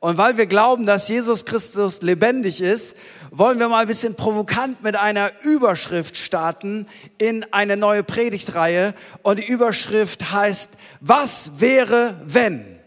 Und 0.00 0.16
weil 0.16 0.38
wir 0.38 0.46
glauben, 0.46 0.86
dass 0.86 1.08
Jesus 1.08 1.44
Christus 1.44 2.00
lebendig 2.00 2.62
ist, 2.62 2.96
wollen 3.30 3.58
wir 3.58 3.68
mal 3.68 3.82
ein 3.82 3.86
bisschen 3.86 4.16
provokant 4.16 4.82
mit 4.82 4.96
einer 4.96 5.30
Überschrift 5.42 6.16
starten 6.16 6.86
in 7.18 7.44
eine 7.52 7.76
neue 7.76 8.02
Predigtreihe. 8.02 8.94
Und 9.22 9.40
die 9.40 9.46
Überschrift 9.46 10.32
heißt, 10.32 10.70
was 11.00 11.60
wäre 11.60 12.18
wenn? 12.24 12.80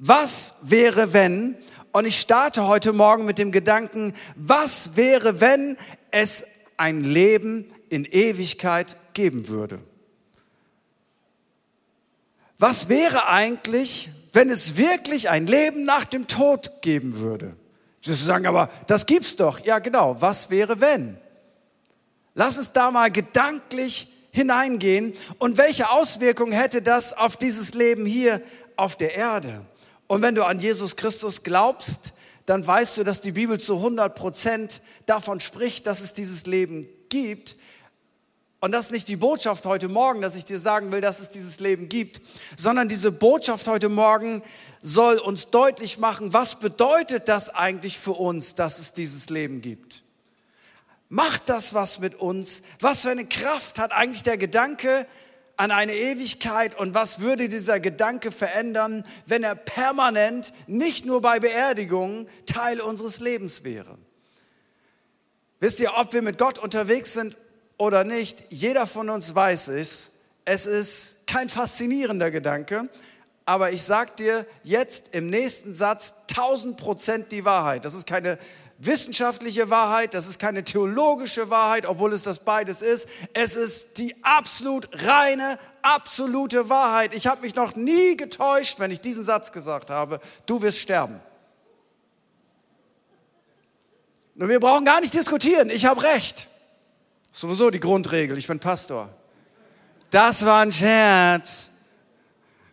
Was 0.00 0.56
wäre 0.62 1.12
wenn? 1.12 1.56
Und 1.92 2.04
ich 2.04 2.18
starte 2.18 2.66
heute 2.66 2.92
Morgen 2.92 3.24
mit 3.24 3.38
dem 3.38 3.52
Gedanken, 3.52 4.12
was 4.34 4.96
wäre, 4.96 5.40
wenn 5.40 5.76
es 6.10 6.44
ein 6.76 7.02
Leben 7.02 7.72
in 7.90 8.06
Ewigkeit 8.06 8.96
geben 9.14 9.46
würde? 9.46 9.78
Was 12.58 12.88
wäre 12.88 13.28
eigentlich, 13.28 14.10
wenn 14.32 14.50
es 14.50 14.76
wirklich 14.76 15.28
ein 15.28 15.46
Leben 15.46 15.84
nach 15.84 16.04
dem 16.04 16.26
Tod 16.26 16.82
geben 16.82 17.18
würde? 17.18 17.56
Sie 18.02 18.14
sagen 18.14 18.46
aber, 18.46 18.68
das 18.86 19.06
gibt's 19.06 19.36
doch. 19.36 19.60
Ja, 19.64 19.78
genau. 19.78 20.20
Was 20.20 20.50
wäre, 20.50 20.80
wenn? 20.80 21.18
Lass 22.34 22.58
uns 22.58 22.72
da 22.72 22.90
mal 22.90 23.10
gedanklich 23.10 24.12
hineingehen. 24.32 25.12
Und 25.38 25.58
welche 25.58 25.90
Auswirkungen 25.90 26.52
hätte 26.52 26.82
das 26.82 27.12
auf 27.12 27.36
dieses 27.36 27.74
Leben 27.74 28.06
hier 28.06 28.40
auf 28.76 28.96
der 28.96 29.14
Erde? 29.14 29.66
Und 30.08 30.22
wenn 30.22 30.34
du 30.34 30.44
an 30.44 30.58
Jesus 30.58 30.96
Christus 30.96 31.42
glaubst, 31.42 32.12
dann 32.46 32.66
weißt 32.66 32.98
du, 32.98 33.04
dass 33.04 33.20
die 33.20 33.32
Bibel 33.32 33.60
zu 33.60 33.76
100 33.76 34.14
Prozent 34.14 34.82
davon 35.06 35.38
spricht, 35.38 35.86
dass 35.86 36.00
es 36.00 36.12
dieses 36.12 36.46
Leben 36.46 36.88
gibt. 37.08 37.56
Und 38.64 38.70
das 38.70 38.86
ist 38.86 38.92
nicht 38.92 39.08
die 39.08 39.16
Botschaft 39.16 39.66
heute 39.66 39.88
Morgen, 39.88 40.20
dass 40.20 40.36
ich 40.36 40.44
dir 40.44 40.60
sagen 40.60 40.92
will, 40.92 41.00
dass 41.00 41.18
es 41.18 41.30
dieses 41.30 41.58
Leben 41.58 41.88
gibt, 41.88 42.22
sondern 42.56 42.88
diese 42.88 43.10
Botschaft 43.10 43.66
heute 43.66 43.88
Morgen 43.88 44.40
soll 44.80 45.18
uns 45.18 45.50
deutlich 45.50 45.98
machen, 45.98 46.32
was 46.32 46.60
bedeutet 46.60 47.26
das 47.26 47.50
eigentlich 47.50 47.98
für 47.98 48.12
uns, 48.12 48.54
dass 48.54 48.78
es 48.78 48.92
dieses 48.92 49.30
Leben 49.30 49.62
gibt. 49.62 50.04
Macht 51.08 51.48
das 51.48 51.74
was 51.74 51.98
mit 51.98 52.14
uns? 52.14 52.62
Was 52.78 53.02
für 53.02 53.10
eine 53.10 53.26
Kraft 53.26 53.80
hat 53.80 53.90
eigentlich 53.90 54.22
der 54.22 54.38
Gedanke 54.38 55.08
an 55.56 55.72
eine 55.72 55.96
Ewigkeit 55.96 56.78
und 56.78 56.94
was 56.94 57.18
würde 57.18 57.48
dieser 57.48 57.80
Gedanke 57.80 58.30
verändern, 58.30 59.04
wenn 59.26 59.42
er 59.42 59.56
permanent, 59.56 60.52
nicht 60.68 61.04
nur 61.04 61.20
bei 61.20 61.40
Beerdigungen, 61.40 62.28
Teil 62.46 62.80
unseres 62.80 63.18
Lebens 63.18 63.64
wäre? 63.64 63.98
Wisst 65.58 65.80
ihr, 65.80 65.94
ob 65.96 66.12
wir 66.12 66.22
mit 66.22 66.38
Gott 66.38 66.60
unterwegs 66.60 67.12
sind 67.14 67.36
oder 67.82 68.04
nicht, 68.04 68.44
jeder 68.48 68.86
von 68.86 69.10
uns 69.10 69.34
weiß 69.34 69.66
es. 69.66 70.12
Es 70.44 70.66
ist 70.66 71.26
kein 71.26 71.48
faszinierender 71.48 72.30
Gedanke, 72.30 72.88
aber 73.44 73.72
ich 73.72 73.82
sage 73.82 74.12
dir 74.16 74.46
jetzt 74.62 75.16
im 75.16 75.26
nächsten 75.28 75.74
Satz 75.74 76.14
1000 76.30 76.76
Prozent 76.76 77.32
die 77.32 77.44
Wahrheit. 77.44 77.84
Das 77.84 77.94
ist 77.94 78.06
keine 78.06 78.38
wissenschaftliche 78.78 79.68
Wahrheit, 79.68 80.14
das 80.14 80.28
ist 80.28 80.38
keine 80.38 80.62
theologische 80.62 81.50
Wahrheit, 81.50 81.84
obwohl 81.86 82.12
es 82.12 82.22
das 82.22 82.38
beides 82.38 82.82
ist. 82.82 83.08
Es 83.32 83.56
ist 83.56 83.98
die 83.98 84.14
absolut 84.22 84.88
reine, 85.04 85.58
absolute 85.82 86.68
Wahrheit. 86.68 87.16
Ich 87.16 87.26
habe 87.26 87.42
mich 87.42 87.56
noch 87.56 87.74
nie 87.74 88.16
getäuscht, 88.16 88.78
wenn 88.78 88.92
ich 88.92 89.00
diesen 89.00 89.24
Satz 89.24 89.50
gesagt 89.50 89.90
habe, 89.90 90.20
du 90.46 90.62
wirst 90.62 90.78
sterben. 90.78 91.20
Nur 94.36 94.48
wir 94.48 94.60
brauchen 94.60 94.84
gar 94.84 95.00
nicht 95.00 95.14
diskutieren, 95.14 95.68
ich 95.68 95.84
habe 95.84 96.04
recht. 96.04 96.46
Sowieso 97.32 97.70
die 97.70 97.80
Grundregel, 97.80 98.36
ich 98.36 98.46
bin 98.46 98.60
Pastor. 98.60 99.08
Das 100.10 100.44
war 100.44 100.60
ein 100.60 100.70
Scherz. 100.70 101.70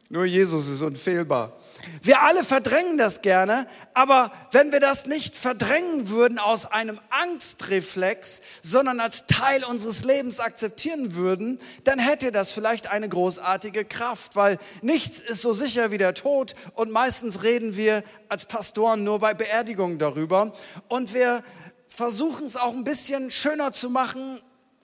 Nur 0.10 0.26
Jesus 0.26 0.68
ist 0.68 0.82
unfehlbar. 0.82 1.54
Wir 2.02 2.22
alle 2.24 2.44
verdrängen 2.44 2.98
das 2.98 3.22
gerne, 3.22 3.68
aber 3.94 4.34
wenn 4.52 4.74
wir 4.74 4.82
das 4.82 5.06
nicht 5.06 5.38
verdrängen 5.38 6.10
würden 6.10 6.40
aus 6.40 6.66
einem 6.66 7.00
Angstreflex, 7.10 8.42
sondern 8.62 9.00
als 9.00 9.28
Teil 9.28 9.64
unseres 9.64 10.04
Lebens 10.04 10.42
akzeptieren 10.42 11.16
würden, 11.16 11.60
dann 11.86 12.00
hätte 12.00 12.34
das 12.34 12.52
vielleicht 12.52 12.92
eine 12.92 13.08
großartige 13.08 13.86
Kraft, 13.86 14.36
weil 14.36 14.58
nichts 14.82 15.20
ist 15.22 15.42
so 15.42 15.54
sicher 15.54 15.92
wie 15.92 15.98
der 15.98 16.16
Tod 16.16 16.54
und 16.74 16.92
meistens 16.92 17.44
reden 17.44 17.78
wir 17.78 18.04
als 18.28 18.46
Pastoren 18.46 19.06
nur 19.06 19.20
bei 19.20 19.34
Beerdigungen 19.34 20.00
darüber 20.00 20.52
und 20.90 21.14
wir 21.14 21.44
versuchen 21.88 22.46
es 22.46 22.56
auch 22.56 22.74
ein 22.74 22.84
bisschen 22.84 23.32
schöner 23.32 23.72
zu 23.72 23.90
machen, 23.90 24.40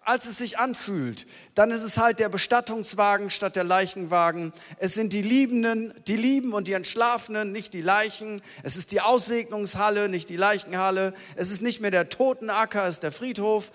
als 0.06 0.28
es 0.28 0.38
sich 0.38 0.60
anfühlt. 0.60 1.26
Dann 1.56 1.72
ist 1.72 1.82
es 1.82 1.98
halt 1.98 2.20
der 2.20 2.30
Bestattungswagen 2.30 3.32
statt 3.32 3.56
der 3.56 3.64
Leichenwagen. 3.64 4.54
Es 4.78 4.94
sind 4.94 5.12
die 5.12 5.24
Liebenden, 5.24 5.94
die 6.08 6.16
lieben 6.16 6.54
und 6.54 6.68
die 6.68 6.74
Entschlafenen, 6.74 7.52
nicht 7.52 7.74
die 7.74 7.82
Leichen. 7.82 8.42
Es 8.62 8.78
ist 8.78 8.92
die 8.92 9.02
Aussegnungshalle, 9.02 10.08
nicht 10.08 10.30
die 10.30 10.38
Leichenhalle. 10.38 11.14
Es 11.36 11.50
ist 11.50 11.62
nicht 11.62 11.82
mehr 11.82 11.92
der 11.92 12.10
Totenacker, 12.10 12.86
es 12.86 12.96
ist 12.96 13.04
der 13.04 13.12
Friedhof. 13.12 13.72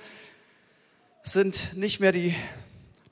Es 1.25 1.33
sind 1.33 1.77
nicht 1.77 1.99
mehr 1.99 2.13
die 2.13 2.35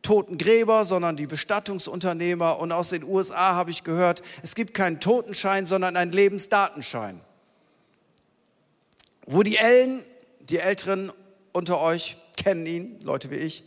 toten 0.02 0.38
Gräber, 0.38 0.84
sondern 0.84 1.16
die 1.16 1.26
Bestattungsunternehmer. 1.26 2.60
Und 2.60 2.70
aus 2.70 2.90
den 2.90 3.02
USA 3.02 3.56
habe 3.56 3.72
ich 3.72 3.82
gehört, 3.82 4.22
es 4.42 4.54
gibt 4.54 4.74
keinen 4.74 5.00
Totenschein, 5.00 5.66
sondern 5.66 5.96
einen 5.96 6.12
Lebensdatenschein. 6.12 7.20
Wo 9.26 9.42
die 9.42 9.56
Ellen, 9.56 10.02
die 10.40 10.58
Älteren 10.58 11.12
unter 11.52 11.80
euch, 11.80 12.16
kennen 12.38 12.66
ihn, 12.66 12.98
Leute 13.02 13.30
wie 13.30 13.36
ich. 13.36 13.62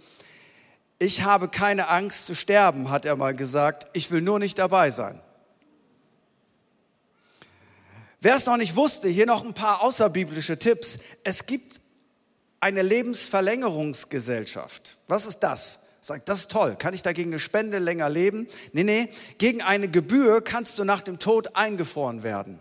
Ich 0.97 1.21
habe 1.23 1.47
keine 1.47 1.87
Angst 1.89 2.25
zu 2.25 2.33
sterben, 2.35 2.89
hat 2.89 3.05
er 3.05 3.15
mal 3.15 3.35
gesagt. 3.35 3.85
Ich 3.93 4.09
will 4.11 4.21
nur 4.21 4.39
nicht 4.39 4.57
dabei 4.59 4.91
sein. 4.91 5.17
Wer 8.19 8.35
es 8.35 8.45
noch 8.45 8.57
nicht 8.57 8.75
wusste, 8.75 9.07
hier 9.09 9.25
noch 9.25 9.43
ein 9.43 9.55
paar 9.55 9.81
außerbiblische 9.81 10.59
Tipps. 10.59 10.99
Es 11.23 11.47
gibt 11.47 11.81
eine 12.59 12.83
Lebensverlängerungsgesellschaft. 12.83 14.97
Was 15.07 15.25
ist 15.25 15.39
das? 15.39 15.79
Sagt, 16.01 16.29
das 16.29 16.41
ist 16.41 16.51
toll. 16.51 16.75
Kann 16.77 16.93
ich 16.93 17.01
dagegen 17.01 17.31
eine 17.31 17.39
Spende 17.39 17.79
länger 17.79 18.09
leben? 18.09 18.47
Nee, 18.73 18.83
nee. 18.83 19.09
Gegen 19.39 19.63
eine 19.63 19.87
Gebühr 19.87 20.43
kannst 20.43 20.77
du 20.77 20.83
nach 20.83 21.01
dem 21.01 21.17
Tod 21.19 21.55
eingefroren 21.55 22.21
werden. 22.23 22.59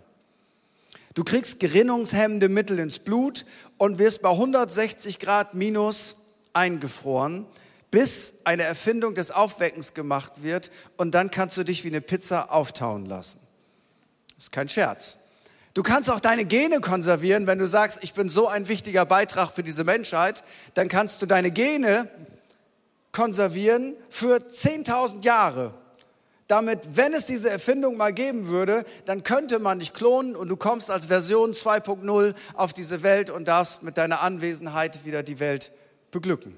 Du 1.13 1.23
kriegst 1.25 1.59
gerinnungshemmende 1.59 2.47
Mittel 2.47 2.79
ins 2.79 2.99
Blut 2.99 3.45
und 3.77 3.99
wirst 3.99 4.21
bei 4.21 4.29
160 4.29 5.19
Grad 5.19 5.53
minus 5.53 6.15
eingefroren, 6.53 7.45
bis 7.89 8.35
eine 8.45 8.63
Erfindung 8.63 9.15
des 9.15 9.31
Aufweckens 9.31 9.93
gemacht 9.93 10.43
wird 10.43 10.71
und 10.95 11.11
dann 11.11 11.29
kannst 11.29 11.57
du 11.57 11.63
dich 11.63 11.83
wie 11.83 11.89
eine 11.89 12.01
Pizza 12.01 12.51
auftauen 12.53 13.05
lassen. 13.05 13.39
Das 14.35 14.45
ist 14.45 14.51
kein 14.51 14.69
Scherz. 14.69 15.17
Du 15.73 15.83
kannst 15.83 16.09
auch 16.09 16.19
deine 16.19 16.45
Gene 16.45 16.79
konservieren, 16.79 17.47
wenn 17.47 17.59
du 17.59 17.67
sagst, 17.67 18.03
ich 18.03 18.13
bin 18.13 18.29
so 18.29 18.47
ein 18.47 18.67
wichtiger 18.67 19.05
Beitrag 19.05 19.51
für 19.51 19.63
diese 19.63 19.83
Menschheit, 19.83 20.43
dann 20.73 20.87
kannst 20.87 21.21
du 21.21 21.25
deine 21.25 21.51
Gene 21.51 22.09
konservieren 23.11 23.95
für 24.09 24.37
10.000 24.37 25.23
Jahre 25.23 25.73
damit, 26.51 26.97
wenn 26.97 27.13
es 27.13 27.25
diese 27.25 27.49
Erfindung 27.49 27.95
mal 27.95 28.11
geben 28.11 28.49
würde, 28.49 28.83
dann 29.05 29.23
könnte 29.23 29.59
man 29.59 29.79
dich 29.79 29.93
klonen 29.93 30.35
und 30.35 30.49
du 30.49 30.57
kommst 30.57 30.91
als 30.91 31.05
Version 31.05 31.53
2.0 31.53 32.35
auf 32.55 32.73
diese 32.73 33.03
Welt 33.03 33.29
und 33.29 33.47
darfst 33.47 33.83
mit 33.83 33.97
deiner 33.97 34.21
Anwesenheit 34.21 35.05
wieder 35.05 35.23
die 35.23 35.39
Welt 35.39 35.71
beglücken. 36.11 36.57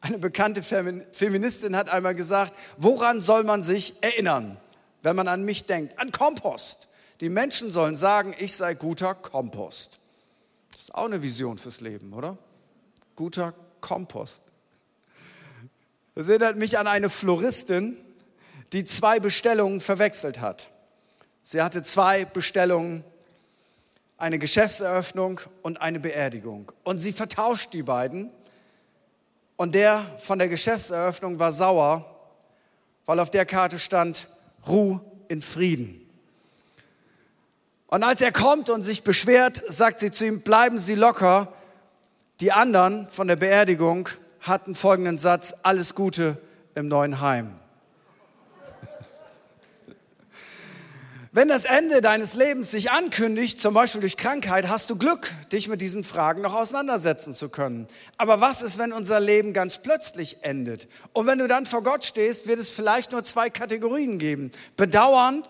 Eine 0.00 0.18
bekannte 0.18 0.62
Feministin 0.62 1.74
hat 1.74 1.90
einmal 1.90 2.14
gesagt, 2.14 2.52
woran 2.76 3.20
soll 3.20 3.42
man 3.42 3.64
sich 3.64 3.94
erinnern, 4.02 4.56
wenn 5.02 5.16
man 5.16 5.26
an 5.26 5.44
mich 5.44 5.64
denkt? 5.64 5.98
An 5.98 6.12
Kompost. 6.12 6.88
Die 7.20 7.28
Menschen 7.28 7.72
sollen 7.72 7.96
sagen, 7.96 8.36
ich 8.38 8.54
sei 8.54 8.74
guter 8.74 9.16
Kompost. 9.16 9.98
Das 10.72 10.82
ist 10.82 10.94
auch 10.94 11.06
eine 11.06 11.24
Vision 11.24 11.58
fürs 11.58 11.80
Leben, 11.80 12.12
oder? 12.12 12.38
Guter 13.16 13.52
Kompost. 13.80 14.44
Das 16.14 16.28
erinnert 16.28 16.56
mich 16.56 16.78
an 16.78 16.86
eine 16.86 17.10
Floristin, 17.10 17.96
die 18.72 18.84
zwei 18.84 19.18
Bestellungen 19.18 19.80
verwechselt 19.80 20.40
hat. 20.40 20.68
Sie 21.42 21.60
hatte 21.60 21.82
zwei 21.82 22.24
Bestellungen, 22.24 23.04
eine 24.16 24.38
Geschäftseröffnung 24.38 25.40
und 25.62 25.80
eine 25.80 25.98
Beerdigung. 25.98 26.70
Und 26.84 26.98
sie 26.98 27.12
vertauscht 27.12 27.72
die 27.72 27.82
beiden. 27.82 28.30
Und 29.56 29.74
der 29.74 30.04
von 30.18 30.38
der 30.38 30.48
Geschäftseröffnung 30.48 31.38
war 31.38 31.52
sauer, 31.52 32.04
weil 33.06 33.18
auf 33.18 33.30
der 33.30 33.44
Karte 33.44 33.78
stand 33.78 34.28
Ruhe 34.66 35.00
in 35.28 35.42
Frieden. 35.42 36.00
Und 37.88 38.02
als 38.02 38.20
er 38.20 38.32
kommt 38.32 38.70
und 38.70 38.82
sich 38.82 39.02
beschwert, 39.02 39.62
sagt 39.68 40.00
sie 40.00 40.10
zu 40.10 40.26
ihm, 40.26 40.42
bleiben 40.42 40.78
Sie 40.78 40.94
locker. 40.94 41.52
Die 42.40 42.50
anderen 42.50 43.06
von 43.08 43.28
der 43.28 43.36
Beerdigung 43.36 44.08
hatten 44.44 44.74
folgenden 44.74 45.16
Satz, 45.16 45.54
alles 45.62 45.94
Gute 45.94 46.36
im 46.74 46.86
neuen 46.86 47.20
Heim. 47.20 47.58
Wenn 51.32 51.48
das 51.48 51.64
Ende 51.64 52.00
deines 52.00 52.34
Lebens 52.34 52.70
sich 52.70 52.92
ankündigt, 52.92 53.60
zum 53.60 53.74
Beispiel 53.74 54.02
durch 54.02 54.16
Krankheit, 54.16 54.68
hast 54.68 54.88
du 54.90 54.96
Glück, 54.96 55.32
dich 55.50 55.66
mit 55.66 55.80
diesen 55.80 56.04
Fragen 56.04 56.42
noch 56.42 56.54
auseinandersetzen 56.54 57.34
zu 57.34 57.48
können. 57.48 57.88
Aber 58.18 58.40
was 58.40 58.62
ist, 58.62 58.78
wenn 58.78 58.92
unser 58.92 59.18
Leben 59.18 59.52
ganz 59.52 59.78
plötzlich 59.78 60.44
endet? 60.44 60.88
Und 61.12 61.26
wenn 61.26 61.40
du 61.40 61.48
dann 61.48 61.66
vor 61.66 61.82
Gott 61.82 62.04
stehst, 62.04 62.46
wird 62.46 62.60
es 62.60 62.70
vielleicht 62.70 63.10
nur 63.10 63.24
zwei 63.24 63.50
Kategorien 63.50 64.20
geben. 64.20 64.52
Bedauern 64.76 65.42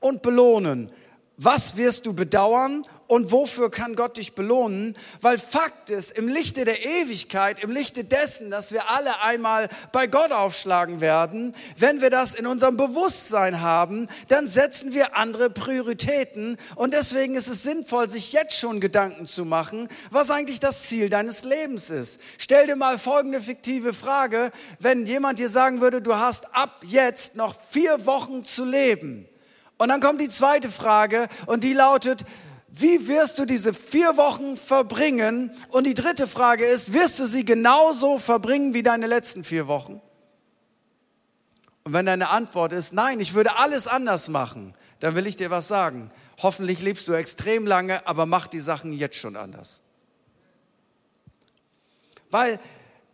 und 0.00 0.20
belohnen. 0.20 0.90
Was 1.38 1.76
wirst 1.78 2.04
du 2.04 2.12
bedauern 2.12 2.84
und 3.12 3.30
wofür 3.30 3.70
kann 3.70 3.94
Gott 3.94 4.16
dich 4.16 4.34
belohnen? 4.34 4.96
Weil 5.20 5.36
Fakt 5.36 5.90
ist, 5.90 6.12
im 6.12 6.28
Lichte 6.28 6.64
der 6.64 6.82
Ewigkeit, 6.82 7.62
im 7.62 7.70
Lichte 7.70 8.04
dessen, 8.04 8.50
dass 8.50 8.72
wir 8.72 8.88
alle 8.88 9.20
einmal 9.20 9.68
bei 9.92 10.06
Gott 10.06 10.32
aufschlagen 10.32 11.02
werden, 11.02 11.54
wenn 11.76 12.00
wir 12.00 12.08
das 12.08 12.32
in 12.32 12.46
unserem 12.46 12.78
Bewusstsein 12.78 13.60
haben, 13.60 14.08
dann 14.28 14.46
setzen 14.46 14.94
wir 14.94 15.14
andere 15.14 15.50
Prioritäten 15.50 16.56
und 16.74 16.94
deswegen 16.94 17.34
ist 17.34 17.48
es 17.48 17.62
sinnvoll, 17.62 18.08
sich 18.08 18.32
jetzt 18.32 18.58
schon 18.58 18.80
Gedanken 18.80 19.26
zu 19.26 19.44
machen, 19.44 19.90
was 20.10 20.30
eigentlich 20.30 20.60
das 20.60 20.84
Ziel 20.84 21.10
deines 21.10 21.44
Lebens 21.44 21.90
ist. 21.90 22.18
Stell 22.38 22.66
dir 22.66 22.76
mal 22.76 22.98
folgende 22.98 23.42
fiktive 23.42 23.92
Frage, 23.92 24.50
wenn 24.78 25.04
jemand 25.04 25.38
dir 25.38 25.50
sagen 25.50 25.82
würde, 25.82 26.00
du 26.00 26.16
hast 26.16 26.56
ab 26.56 26.80
jetzt 26.86 27.36
noch 27.36 27.60
vier 27.60 28.06
Wochen 28.06 28.42
zu 28.42 28.64
leben. 28.64 29.28
Und 29.76 29.90
dann 29.90 30.00
kommt 30.00 30.20
die 30.22 30.30
zweite 30.30 30.70
Frage 30.70 31.28
und 31.44 31.62
die 31.62 31.74
lautet, 31.74 32.24
wie 32.74 33.06
wirst 33.06 33.38
du 33.38 33.44
diese 33.44 33.74
vier 33.74 34.16
Wochen 34.16 34.56
verbringen? 34.56 35.50
Und 35.68 35.84
die 35.84 35.92
dritte 35.92 36.26
Frage 36.26 36.64
ist, 36.64 36.94
wirst 36.94 37.18
du 37.18 37.26
sie 37.26 37.44
genauso 37.44 38.18
verbringen 38.18 38.72
wie 38.72 38.82
deine 38.82 39.06
letzten 39.06 39.44
vier 39.44 39.66
Wochen? 39.66 40.00
Und 41.84 41.92
wenn 41.92 42.06
deine 42.06 42.30
Antwort 42.30 42.72
ist, 42.72 42.94
nein, 42.94 43.20
ich 43.20 43.34
würde 43.34 43.58
alles 43.58 43.86
anders 43.86 44.30
machen, 44.30 44.74
dann 45.00 45.14
will 45.14 45.26
ich 45.26 45.36
dir 45.36 45.50
was 45.50 45.68
sagen. 45.68 46.10
Hoffentlich 46.40 46.80
lebst 46.80 47.06
du 47.08 47.12
extrem 47.12 47.66
lange, 47.66 48.06
aber 48.06 48.24
mach 48.24 48.46
die 48.46 48.60
Sachen 48.60 48.92
jetzt 48.94 49.16
schon 49.18 49.36
anders. 49.36 49.82
Weil 52.30 52.58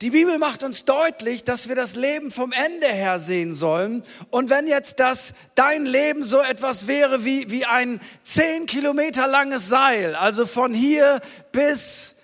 die 0.01 0.11
Bibel 0.11 0.39
macht 0.39 0.63
uns 0.63 0.85
deutlich, 0.85 1.43
dass 1.43 1.69
wir 1.69 1.75
das 1.75 1.97
Leben 1.97 2.31
vom 2.31 2.53
Ende 2.53 2.87
her 2.87 3.19
sehen 3.19 3.53
sollen. 3.53 4.05
Und 4.31 4.49
wenn 4.49 4.69
jetzt 4.69 5.01
das 5.01 5.35
dein 5.57 5.87
Leben 5.87 6.23
so 6.23 6.41
etwas 6.41 6.87
wäre 6.87 7.25
wie, 7.25 7.51
wie 7.51 7.65
ein 7.65 8.01
zehn 8.23 8.67
Kilometer 8.67 9.27
langes 9.27 9.69
Seil, 9.69 10.15
also 10.15 10.47
von 10.47 10.73
hier 10.73 11.21
bis 11.51 12.15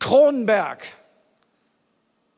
Kronberg, 0.00 0.84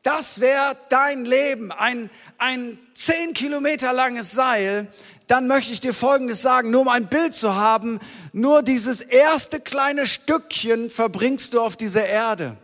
das 0.03 0.39
wäre 0.39 0.77
dein 0.89 1.25
Leben, 1.25 1.71
ein, 1.71 2.11
ein 2.37 2.77
zehn 2.93 3.33
Kilometer 3.33 3.91
langes 3.91 4.33
Seil, 4.33 4.87
dann 5.25 5.47
möchte 5.47 5.73
ich 5.73 5.79
dir 5.79 5.95
Folgendes 5.95 6.43
sagen, 6.43 6.69
nur 6.69 6.81
um 6.81 6.89
ein 6.89 7.07
Bild 7.07 7.33
zu 7.33 7.55
haben, 7.55 7.99
nur 8.31 8.61
dieses 8.61 9.01
erste 9.01 9.59
kleine 9.59 10.05
Stückchen 10.05 10.91
verbringst 10.91 11.55
du 11.55 11.61
auf 11.61 11.75
dieser 11.75 12.05
Erde. 12.05 12.55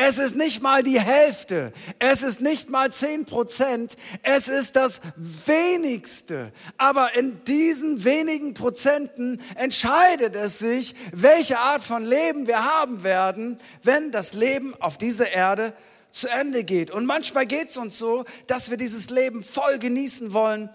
Es 0.00 0.20
ist 0.20 0.36
nicht 0.36 0.62
mal 0.62 0.84
die 0.84 1.00
Hälfte. 1.00 1.72
Es 1.98 2.22
ist 2.22 2.40
nicht 2.40 2.70
mal 2.70 2.92
zehn 2.92 3.24
Prozent. 3.24 3.96
Es 4.22 4.46
ist 4.46 4.76
das 4.76 5.00
wenigste. 5.16 6.52
Aber 6.76 7.16
in 7.16 7.42
diesen 7.42 8.04
wenigen 8.04 8.54
Prozenten 8.54 9.42
entscheidet 9.56 10.36
es 10.36 10.60
sich, 10.60 10.94
welche 11.10 11.58
Art 11.58 11.82
von 11.82 12.04
Leben 12.04 12.46
wir 12.46 12.64
haben 12.64 13.02
werden, 13.02 13.58
wenn 13.82 14.12
das 14.12 14.34
Leben 14.34 14.72
auf 14.78 14.98
dieser 14.98 15.32
Erde 15.32 15.72
zu 16.12 16.28
Ende 16.28 16.62
geht. 16.62 16.92
Und 16.92 17.04
manchmal 17.04 17.46
geht 17.46 17.70
es 17.70 17.76
uns 17.76 17.98
so, 17.98 18.24
dass 18.46 18.70
wir 18.70 18.76
dieses 18.76 19.10
Leben 19.10 19.42
voll 19.42 19.80
genießen 19.80 20.32
wollen, 20.32 20.70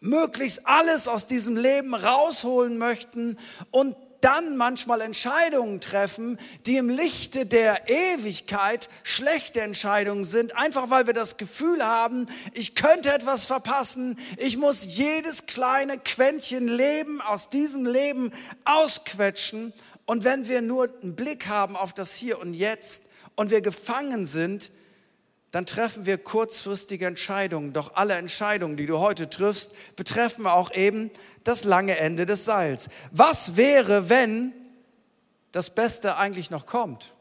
möglichst 0.00 0.66
alles 0.66 1.08
aus 1.08 1.26
diesem 1.26 1.56
Leben 1.56 1.94
rausholen 1.94 2.76
möchten 2.76 3.38
und 3.70 3.96
dann 4.22 4.56
manchmal 4.56 5.02
Entscheidungen 5.02 5.80
treffen, 5.80 6.38
die 6.64 6.78
im 6.78 6.88
Lichte 6.88 7.44
der 7.44 7.88
Ewigkeit 7.88 8.88
schlechte 9.02 9.60
Entscheidungen 9.60 10.24
sind, 10.24 10.56
einfach 10.56 10.88
weil 10.88 11.06
wir 11.06 11.12
das 11.12 11.36
Gefühl 11.36 11.84
haben, 11.84 12.26
ich 12.54 12.74
könnte 12.74 13.12
etwas 13.12 13.46
verpassen, 13.46 14.18
ich 14.38 14.56
muss 14.56 14.96
jedes 14.96 15.46
kleine 15.46 15.98
Quäntchen 15.98 16.68
Leben 16.68 17.20
aus 17.20 17.50
diesem 17.50 17.84
Leben 17.84 18.32
ausquetschen. 18.64 19.72
Und 20.06 20.24
wenn 20.24 20.48
wir 20.48 20.62
nur 20.62 20.88
einen 21.02 21.16
Blick 21.16 21.48
haben 21.48 21.76
auf 21.76 21.92
das 21.92 22.14
Hier 22.14 22.40
und 22.40 22.54
Jetzt 22.54 23.02
und 23.34 23.50
wir 23.50 23.60
gefangen 23.60 24.24
sind, 24.24 24.70
dann 25.52 25.66
treffen 25.66 26.06
wir 26.06 26.16
kurzfristige 26.16 27.06
Entscheidungen. 27.06 27.74
Doch 27.74 27.94
alle 27.94 28.14
Entscheidungen, 28.14 28.78
die 28.78 28.86
du 28.86 28.98
heute 28.98 29.28
triffst, 29.28 29.72
betreffen 29.96 30.46
auch 30.46 30.72
eben 30.74 31.10
das 31.44 31.64
lange 31.64 31.96
Ende 31.98 32.26
des 32.26 32.44
Seils. 32.44 32.88
Was 33.10 33.56
wäre, 33.56 34.08
wenn 34.08 34.52
das 35.52 35.70
Beste 35.70 36.16
eigentlich 36.16 36.50
noch 36.50 36.66
kommt? 36.66 37.14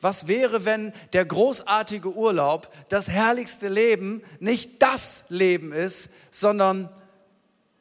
Was 0.00 0.28
wäre, 0.28 0.64
wenn 0.64 0.92
der 1.12 1.24
großartige 1.24 2.14
Urlaub, 2.14 2.72
das 2.88 3.08
herrlichste 3.08 3.68
Leben 3.68 4.22
nicht 4.38 4.80
das 4.80 5.24
Leben 5.28 5.72
ist, 5.72 6.10
sondern 6.30 6.88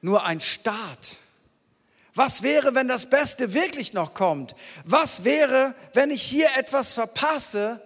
nur 0.01 0.25
ein 0.25 0.39
Start? 0.39 1.17
Was 2.15 2.41
wäre, 2.41 2.73
wenn 2.73 2.87
das 2.87 3.07
Beste 3.07 3.53
wirklich 3.53 3.93
noch 3.93 4.15
kommt? 4.15 4.55
Was 4.83 5.23
wäre, 5.23 5.75
wenn 5.93 6.09
ich 6.09 6.23
hier 6.23 6.47
etwas 6.57 6.93
verpasse, 6.93 7.81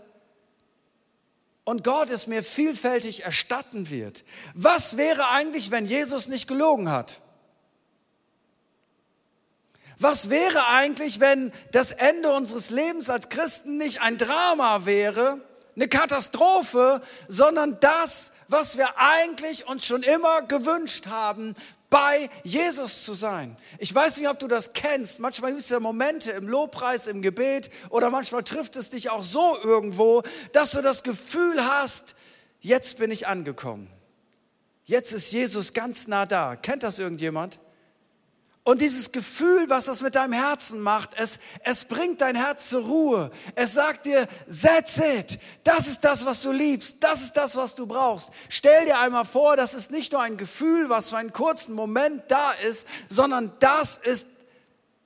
und 1.63 1.83
Gott 1.83 2.09
es 2.09 2.27
mir 2.27 2.43
vielfältig 2.43 3.23
erstatten 3.23 3.89
wird. 3.89 4.23
Was 4.53 4.97
wäre 4.97 5.29
eigentlich, 5.29 5.71
wenn 5.71 5.85
Jesus 5.85 6.27
nicht 6.27 6.47
gelogen 6.47 6.89
hat? 6.89 7.21
Was 10.01 10.31
wäre 10.31 10.67
eigentlich, 10.67 11.19
wenn 11.19 11.53
das 11.71 11.91
Ende 11.91 12.31
unseres 12.31 12.71
Lebens 12.71 13.09
als 13.09 13.29
Christen 13.29 13.77
nicht 13.77 14.01
ein 14.01 14.17
Drama 14.17 14.85
wäre, 14.85 15.39
eine 15.75 15.87
Katastrophe, 15.87 17.01
sondern 17.27 17.79
das, 17.79 18.31
was 18.47 18.77
wir 18.77 18.97
eigentlich 18.97 19.67
uns 19.67 19.85
schon 19.85 20.01
immer 20.01 20.41
gewünscht 20.41 21.05
haben, 21.05 21.55
bei 21.91 22.29
Jesus 22.43 23.03
zu 23.03 23.13
sein. 23.13 23.57
Ich 23.77 23.93
weiß 23.93 24.17
nicht, 24.17 24.29
ob 24.29 24.39
du 24.39 24.47
das 24.47 24.73
kennst. 24.73 25.19
Manchmal 25.19 25.51
gibt 25.51 25.63
es 25.63 25.69
ja 25.69 25.79
Momente 25.79 26.31
im 26.31 26.47
Lobpreis, 26.47 27.05
im 27.05 27.21
Gebet 27.21 27.69
oder 27.89 28.09
manchmal 28.09 28.43
trifft 28.43 28.77
es 28.77 28.89
dich 28.89 29.11
auch 29.11 29.23
so 29.23 29.57
irgendwo, 29.61 30.23
dass 30.53 30.71
du 30.71 30.81
das 30.81 31.03
Gefühl 31.03 31.63
hast, 31.63 32.15
jetzt 32.59 32.97
bin 32.97 33.11
ich 33.11 33.27
angekommen. 33.27 33.91
Jetzt 34.85 35.11
ist 35.11 35.31
Jesus 35.31 35.73
ganz 35.73 36.07
nah 36.07 36.25
da. 36.25 36.55
Kennt 36.55 36.81
das 36.83 36.97
irgendjemand? 36.97 37.59
Und 38.63 38.79
dieses 38.81 39.11
Gefühl, 39.11 39.69
was 39.69 39.85
das 39.85 40.01
mit 40.01 40.13
deinem 40.13 40.33
Herzen 40.33 40.81
macht, 40.81 41.11
es, 41.15 41.39
es 41.63 41.85
bringt 41.85 42.21
dein 42.21 42.35
Herz 42.35 42.69
zur 42.69 42.83
Ruhe. 42.83 43.31
Es 43.55 43.73
sagt 43.73 44.05
dir, 44.05 44.27
that's 44.45 44.97
it. 44.97 45.39
Das 45.63 45.87
ist 45.87 46.03
das, 46.03 46.27
was 46.27 46.43
du 46.43 46.51
liebst. 46.51 46.97
Das 46.99 47.23
ist 47.23 47.33
das, 47.33 47.55
was 47.55 47.73
du 47.73 47.87
brauchst. 47.87 48.29
Stell 48.49 48.85
dir 48.85 48.99
einmal 48.99 49.25
vor, 49.25 49.57
das 49.57 49.73
ist 49.73 49.89
nicht 49.89 50.11
nur 50.11 50.21
ein 50.21 50.37
Gefühl, 50.37 50.89
was 50.89 51.09
für 51.09 51.17
einen 51.17 51.33
kurzen 51.33 51.73
Moment 51.73 52.23
da 52.27 52.51
ist, 52.69 52.85
sondern 53.09 53.51
das 53.57 53.97
ist 53.97 54.27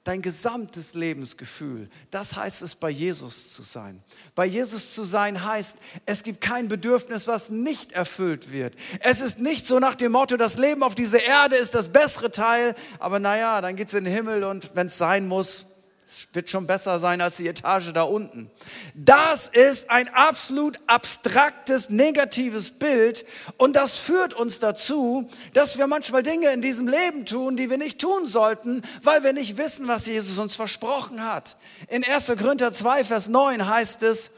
dein 0.06 0.22
gesamtes 0.22 0.94
Lebensgefühl. 0.94 1.90
Das 2.12 2.38
heißt 2.38 2.62
es, 2.62 2.76
bei 2.76 2.92
Jesus 2.92 3.54
zu 3.54 3.64
sein. 3.64 4.02
Bei 4.36 4.46
Jesus 4.46 4.94
zu 4.94 5.04
sein 5.04 5.44
heißt, 5.44 5.78
es 6.06 6.24
gibt 6.24 6.42
kein 6.42 6.68
Bedürfnis, 6.68 7.28
was 7.28 7.50
nicht 7.50 7.92
erfüllt 7.92 8.52
wird. 8.52 8.76
Es 9.00 9.20
ist 9.20 9.40
nicht 9.40 9.66
so 9.66 9.80
nach 9.80 9.96
dem 9.96 10.12
Motto, 10.12 10.38
das 10.38 10.58
Leben 10.58 10.84
auf 10.84 10.94
dieser 10.94 11.24
Erde 11.24 11.56
ist 11.56 11.74
das 11.74 11.90
bessere 11.90 12.32
Teil, 12.32 12.76
aber 13.00 13.20
naja, 13.20 13.60
dann 13.62 13.76
geht's 13.76 13.96
in 13.96 14.04
den 14.04 14.14
Himmel 14.14 14.44
und 14.44 14.76
wenn 14.76 14.88
es 14.88 14.98
sein 14.98 15.28
muss, 15.28 15.66
es 16.08 16.28
wird 16.34 16.50
schon 16.50 16.68
besser 16.68 17.00
sein 17.00 17.20
als 17.20 17.38
die 17.38 17.48
Etage 17.48 17.92
da 17.92 18.04
unten. 18.04 18.52
Das 18.94 19.48
ist 19.48 19.90
ein 19.90 20.08
absolut 20.08 20.80
abstraktes, 20.86 21.90
negatives 21.90 22.72
Bild 22.72 23.26
und 23.58 23.76
das 23.76 23.98
führt 23.98 24.34
uns 24.34 24.60
dazu, 24.60 25.28
dass 25.54 25.78
wir 25.78 25.88
manchmal 25.88 26.22
Dinge 26.22 26.52
in 26.52 26.62
diesem 26.62 26.88
Leben 26.88 27.26
tun, 27.26 27.58
die 27.58 27.70
wir 27.70 27.78
nicht 27.78 28.00
tun 28.00 28.28
sollten, 28.28 28.84
weil 29.02 29.24
wir 29.24 29.34
nicht 29.34 29.58
wissen, 29.58 29.88
was 29.88 30.06
Jesus 30.06 30.38
uns 30.38 30.56
versprochen 30.56 31.24
hat. 31.24 31.56
In 31.88 32.04
1. 32.04 32.28
Korinther 32.38 32.72
2, 32.72 33.04
Vers 33.04 33.28
9 33.28 33.68
heißt 33.68 34.04
es, 34.04 34.32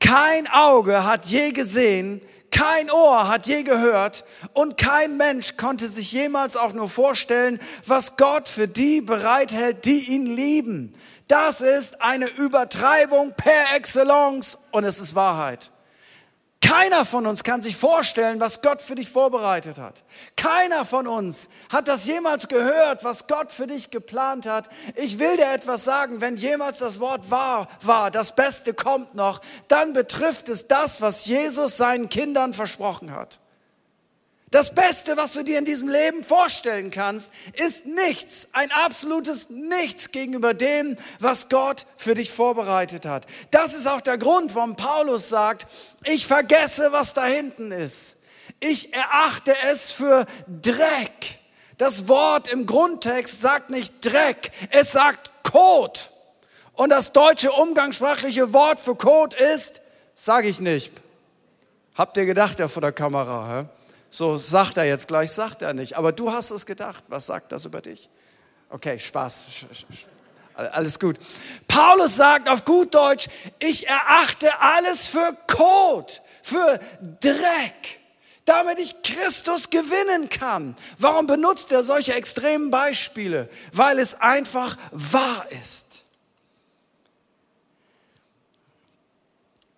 kein 0.00 0.48
Auge 0.48 1.04
hat 1.04 1.26
je 1.26 1.52
gesehen, 1.52 2.22
kein 2.50 2.90
Ohr 2.90 3.28
hat 3.28 3.46
je 3.46 3.62
gehört 3.62 4.24
und 4.54 4.76
kein 4.76 5.16
Mensch 5.16 5.56
konnte 5.56 5.88
sich 5.88 6.12
jemals 6.12 6.56
auch 6.56 6.72
nur 6.72 6.88
vorstellen, 6.88 7.60
was 7.86 8.16
Gott 8.16 8.48
für 8.48 8.68
die 8.68 9.00
bereithält, 9.00 9.84
die 9.84 10.10
ihn 10.10 10.26
lieben. 10.26 10.94
Das 11.28 11.60
ist 11.60 12.00
eine 12.00 12.26
Übertreibung 12.26 13.34
per 13.36 13.76
excellence 13.76 14.58
und 14.70 14.84
es 14.84 14.98
ist 14.98 15.14
Wahrheit. 15.14 15.70
Keiner 16.60 17.04
von 17.04 17.26
uns 17.26 17.44
kann 17.44 17.62
sich 17.62 17.76
vorstellen, 17.76 18.40
was 18.40 18.62
Gott 18.62 18.82
für 18.82 18.96
dich 18.96 19.10
vorbereitet 19.10 19.78
hat. 19.78 20.02
Keiner 20.36 20.84
von 20.84 21.06
uns 21.06 21.48
hat 21.72 21.86
das 21.86 22.06
jemals 22.06 22.48
gehört, 22.48 23.04
was 23.04 23.28
Gott 23.28 23.52
für 23.52 23.68
dich 23.68 23.90
geplant 23.90 24.44
hat. 24.44 24.68
Ich 24.96 25.20
will 25.20 25.36
dir 25.36 25.52
etwas 25.52 25.84
sagen, 25.84 26.20
wenn 26.20 26.36
jemals 26.36 26.78
das 26.78 26.98
Wort 26.98 27.30
wahr 27.30 27.68
war, 27.82 28.10
das 28.10 28.34
Beste 28.34 28.74
kommt 28.74 29.14
noch, 29.14 29.40
dann 29.68 29.92
betrifft 29.92 30.48
es 30.48 30.66
das, 30.66 31.00
was 31.00 31.26
Jesus 31.26 31.76
seinen 31.76 32.08
Kindern 32.08 32.52
versprochen 32.52 33.14
hat. 33.14 33.38
Das 34.50 34.74
Beste, 34.74 35.16
was 35.18 35.34
du 35.34 35.42
dir 35.42 35.58
in 35.58 35.66
diesem 35.66 35.88
Leben 35.88 36.24
vorstellen 36.24 36.90
kannst, 36.90 37.32
ist 37.52 37.84
nichts, 37.84 38.48
ein 38.52 38.72
absolutes 38.72 39.50
Nichts 39.50 40.10
gegenüber 40.10 40.54
dem, 40.54 40.96
was 41.20 41.50
Gott 41.50 41.84
für 41.98 42.14
dich 42.14 42.30
vorbereitet 42.30 43.04
hat. 43.04 43.26
Das 43.50 43.74
ist 43.74 43.86
auch 43.86 44.00
der 44.00 44.16
Grund, 44.16 44.54
warum 44.54 44.74
Paulus 44.74 45.28
sagt, 45.28 45.66
ich 46.04 46.26
vergesse, 46.26 46.92
was 46.92 47.12
da 47.12 47.26
hinten 47.26 47.72
ist. 47.72 48.16
Ich 48.60 48.94
erachte 48.94 49.54
es 49.70 49.92
für 49.92 50.26
Dreck 50.62 51.38
Das 51.78 52.08
Wort 52.08 52.48
im 52.48 52.66
Grundtext 52.66 53.40
sagt 53.40 53.70
nicht 53.70 54.04
Dreck, 54.04 54.50
es 54.70 54.92
sagt 54.92 55.30
Kot. 55.44 56.10
Und 56.72 56.90
das 56.90 57.12
deutsche 57.12 57.52
umgangssprachliche 57.52 58.52
Wort 58.52 58.80
für 58.80 58.96
Kot 58.96 59.32
ist, 59.34 59.80
sage 60.16 60.48
ich 60.48 60.58
nicht. 60.58 60.92
Habt 61.94 62.16
ihr 62.16 62.26
gedacht, 62.26 62.58
ja, 62.58 62.66
vor 62.66 62.80
der 62.80 62.92
Kamera? 62.92 63.60
Hä? 63.60 63.77
So 64.10 64.38
sagt 64.38 64.76
er 64.76 64.84
jetzt 64.84 65.08
gleich, 65.08 65.32
sagt 65.32 65.62
er 65.62 65.74
nicht. 65.74 65.96
Aber 65.96 66.12
du 66.12 66.32
hast 66.32 66.50
es 66.50 66.64
gedacht. 66.66 67.04
Was 67.08 67.26
sagt 67.26 67.52
das 67.52 67.64
über 67.64 67.80
dich? 67.80 68.08
Okay, 68.70 68.98
Spaß. 68.98 69.48
Alles 70.54 70.98
gut. 70.98 71.18
Paulus 71.68 72.16
sagt 72.16 72.48
auf 72.48 72.64
gut 72.64 72.94
Deutsch, 72.94 73.28
ich 73.60 73.86
erachte 73.86 74.60
alles 74.60 75.06
für 75.06 75.36
Kot, 75.46 76.20
für 76.42 76.80
Dreck, 77.20 78.00
damit 78.44 78.78
ich 78.78 79.02
Christus 79.02 79.70
gewinnen 79.70 80.28
kann. 80.28 80.74
Warum 80.98 81.26
benutzt 81.26 81.70
er 81.70 81.84
solche 81.84 82.14
extremen 82.14 82.70
Beispiele? 82.70 83.48
Weil 83.72 84.00
es 84.00 84.14
einfach 84.14 84.76
wahr 84.90 85.46
ist. 85.50 85.87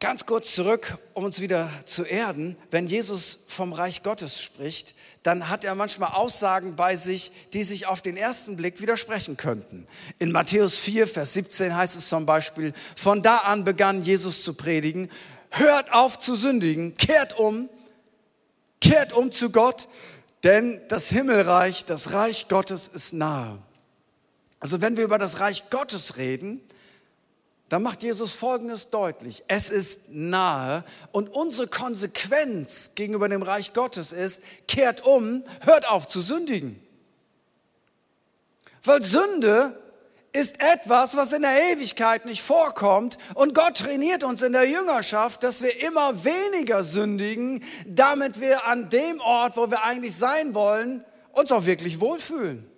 Ganz 0.00 0.24
kurz 0.24 0.54
zurück, 0.54 0.96
um 1.12 1.24
uns 1.24 1.40
wieder 1.40 1.68
zu 1.84 2.04
erden. 2.04 2.56
Wenn 2.70 2.86
Jesus 2.86 3.40
vom 3.48 3.74
Reich 3.74 4.02
Gottes 4.02 4.40
spricht, 4.40 4.94
dann 5.22 5.50
hat 5.50 5.62
er 5.62 5.74
manchmal 5.74 6.12
Aussagen 6.12 6.74
bei 6.74 6.96
sich, 6.96 7.30
die 7.52 7.62
sich 7.64 7.86
auf 7.86 8.00
den 8.00 8.16
ersten 8.16 8.56
Blick 8.56 8.80
widersprechen 8.80 9.36
könnten. 9.36 9.84
In 10.18 10.32
Matthäus 10.32 10.78
4, 10.78 11.06
Vers 11.06 11.34
17 11.34 11.76
heißt 11.76 11.96
es 11.96 12.08
zum 12.08 12.24
Beispiel, 12.24 12.72
von 12.96 13.20
da 13.20 13.36
an 13.36 13.64
begann 13.64 14.02
Jesus 14.02 14.42
zu 14.42 14.54
predigen, 14.54 15.10
hört 15.50 15.92
auf 15.92 16.18
zu 16.18 16.34
sündigen, 16.34 16.94
kehrt 16.94 17.38
um, 17.38 17.68
kehrt 18.80 19.12
um 19.12 19.32
zu 19.32 19.50
Gott, 19.50 19.86
denn 20.44 20.80
das 20.88 21.10
Himmelreich, 21.10 21.84
das 21.84 22.12
Reich 22.12 22.48
Gottes 22.48 22.88
ist 22.88 23.12
nahe. 23.12 23.58
Also 24.60 24.80
wenn 24.80 24.96
wir 24.96 25.04
über 25.04 25.18
das 25.18 25.40
Reich 25.40 25.68
Gottes 25.68 26.16
reden, 26.16 26.62
dann 27.70 27.84
macht 27.84 28.02
Jesus 28.02 28.32
Folgendes 28.32 28.90
deutlich. 28.90 29.44
Es 29.46 29.70
ist 29.70 30.10
nahe 30.10 30.84
und 31.12 31.28
unsere 31.28 31.68
Konsequenz 31.68 32.96
gegenüber 32.96 33.28
dem 33.28 33.42
Reich 33.42 33.72
Gottes 33.72 34.10
ist, 34.10 34.42
kehrt 34.66 35.06
um, 35.06 35.44
hört 35.64 35.88
auf 35.88 36.08
zu 36.08 36.20
sündigen. 36.20 36.82
Weil 38.82 39.02
Sünde 39.02 39.80
ist 40.32 40.60
etwas, 40.60 41.16
was 41.16 41.32
in 41.32 41.42
der 41.42 41.72
Ewigkeit 41.72 42.24
nicht 42.24 42.42
vorkommt. 42.42 43.18
Und 43.34 43.54
Gott 43.54 43.78
trainiert 43.78 44.24
uns 44.24 44.42
in 44.42 44.52
der 44.52 44.68
Jüngerschaft, 44.68 45.42
dass 45.44 45.62
wir 45.62 45.80
immer 45.80 46.24
weniger 46.24 46.82
sündigen, 46.82 47.62
damit 47.86 48.40
wir 48.40 48.66
an 48.66 48.88
dem 48.88 49.20
Ort, 49.20 49.56
wo 49.56 49.70
wir 49.70 49.84
eigentlich 49.84 50.16
sein 50.16 50.54
wollen, 50.54 51.04
uns 51.32 51.52
auch 51.52 51.66
wirklich 51.66 52.00
wohlfühlen. 52.00 52.69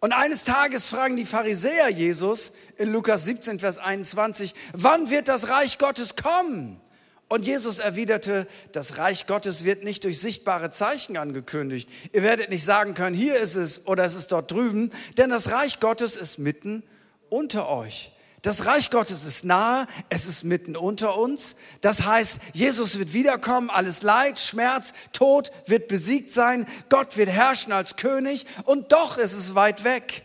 Und 0.00 0.12
eines 0.12 0.44
Tages 0.44 0.88
fragen 0.88 1.16
die 1.16 1.26
Pharisäer 1.26 1.88
Jesus 1.88 2.52
in 2.76 2.92
Lukas 2.92 3.24
17, 3.24 3.58
Vers 3.58 3.78
21, 3.78 4.54
wann 4.72 5.10
wird 5.10 5.28
das 5.28 5.48
Reich 5.48 5.78
Gottes 5.78 6.14
kommen? 6.14 6.80
Und 7.28 7.46
Jesus 7.46 7.78
erwiderte, 7.78 8.46
das 8.72 8.96
Reich 8.96 9.26
Gottes 9.26 9.64
wird 9.64 9.84
nicht 9.84 10.04
durch 10.04 10.18
sichtbare 10.18 10.70
Zeichen 10.70 11.16
angekündigt. 11.16 11.90
Ihr 12.12 12.22
werdet 12.22 12.48
nicht 12.50 12.64
sagen 12.64 12.94
können, 12.94 13.14
hier 13.14 13.36
ist 13.36 13.54
es 13.54 13.86
oder 13.86 14.04
es 14.04 14.14
ist 14.14 14.32
dort 14.32 14.50
drüben, 14.50 14.90
denn 15.18 15.30
das 15.30 15.50
Reich 15.50 15.78
Gottes 15.78 16.16
ist 16.16 16.38
mitten 16.38 16.82
unter 17.28 17.68
euch. 17.68 18.12
Das 18.42 18.66
Reich 18.66 18.90
Gottes 18.90 19.24
ist 19.24 19.44
nahe, 19.44 19.86
es 20.10 20.26
ist 20.26 20.44
mitten 20.44 20.76
unter 20.76 21.18
uns. 21.18 21.56
Das 21.80 22.06
heißt, 22.06 22.38
Jesus 22.52 22.98
wird 22.98 23.12
wiederkommen, 23.12 23.68
alles 23.68 24.02
Leid, 24.02 24.38
Schmerz, 24.38 24.92
Tod 25.12 25.50
wird 25.66 25.88
besiegt 25.88 26.30
sein, 26.30 26.66
Gott 26.88 27.16
wird 27.16 27.30
herrschen 27.30 27.72
als 27.72 27.96
König 27.96 28.46
und 28.64 28.92
doch 28.92 29.18
ist 29.18 29.34
es 29.34 29.56
weit 29.56 29.82
weg. 29.82 30.24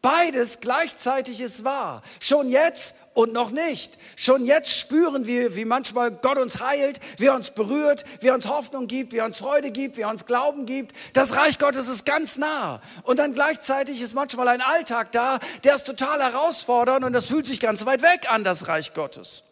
Beides 0.00 0.58
gleichzeitig 0.58 1.40
ist 1.40 1.62
wahr. 1.62 2.02
Schon 2.18 2.48
jetzt 2.48 2.96
und 3.14 3.32
noch 3.32 3.50
nicht. 3.50 3.98
Schon 4.16 4.46
jetzt 4.46 4.70
spüren 4.70 5.26
wir, 5.26 5.54
wie 5.54 5.64
manchmal 5.64 6.10
Gott 6.10 6.38
uns 6.38 6.60
heilt, 6.60 7.00
wie 7.18 7.26
er 7.26 7.34
uns 7.34 7.50
berührt, 7.50 8.04
wie 8.20 8.28
er 8.28 8.34
uns 8.34 8.46
Hoffnung 8.48 8.86
gibt, 8.86 9.12
wie 9.12 9.18
er 9.18 9.26
uns 9.26 9.38
Freude 9.38 9.70
gibt, 9.70 9.96
wie 9.96 10.02
er 10.02 10.10
uns 10.10 10.26
Glauben 10.26 10.66
gibt. 10.66 10.96
Das 11.12 11.36
Reich 11.36 11.58
Gottes 11.58 11.88
ist 11.88 12.06
ganz 12.06 12.36
nah. 12.36 12.80
Und 13.02 13.18
dann 13.18 13.34
gleichzeitig 13.34 14.00
ist 14.00 14.14
manchmal 14.14 14.48
ein 14.48 14.60
Alltag 14.62 15.12
da, 15.12 15.38
der 15.64 15.74
ist 15.74 15.86
total 15.86 16.20
herausfordernd 16.22 17.04
und 17.04 17.12
das 17.12 17.26
fühlt 17.26 17.46
sich 17.46 17.60
ganz 17.60 17.84
weit 17.86 18.02
weg 18.02 18.30
an, 18.30 18.44
das 18.44 18.68
Reich 18.68 18.94
Gottes. 18.94 19.44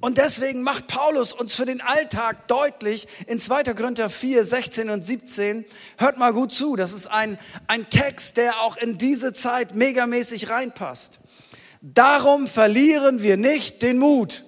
Und 0.00 0.18
deswegen 0.18 0.62
macht 0.62 0.86
Paulus 0.86 1.32
uns 1.32 1.54
für 1.56 1.64
den 1.64 1.80
Alltag 1.80 2.48
deutlich 2.48 3.08
in 3.26 3.40
2. 3.40 3.62
Korinther 3.74 4.10
4, 4.10 4.44
16 4.44 4.90
und 4.90 5.02
17. 5.02 5.64
Hört 5.96 6.18
mal 6.18 6.32
gut 6.32 6.52
zu, 6.52 6.76
das 6.76 6.92
ist 6.92 7.06
ein, 7.06 7.38
ein 7.68 7.88
Text, 7.88 8.36
der 8.36 8.60
auch 8.60 8.76
in 8.76 8.98
diese 8.98 9.32
Zeit 9.32 9.74
megamäßig 9.74 10.50
reinpasst. 10.50 11.20
Darum 11.86 12.46
verlieren 12.46 13.20
wir 13.20 13.36
nicht 13.36 13.82
den 13.82 13.98
Mut. 13.98 14.42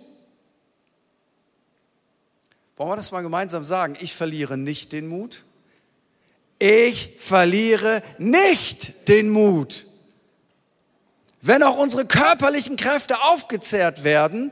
Wollen 2.77 2.91
wir 2.91 2.97
das 2.97 3.11
mal 3.11 3.21
gemeinsam 3.21 3.63
sagen? 3.63 3.95
Ich 4.01 4.15
verliere 4.15 4.57
nicht 4.57 4.93
den 4.93 5.07
Mut. 5.07 5.45
Ich 6.59 7.17
verliere 7.19 8.03
nicht 8.17 9.09
den 9.09 9.29
Mut. 9.29 9.86
Wenn 11.47 11.63
auch 11.63 11.77
unsere 11.77 12.05
körperlichen 12.05 12.77
Kräfte 12.77 13.23
aufgezehrt 13.23 14.03
werden, 14.03 14.51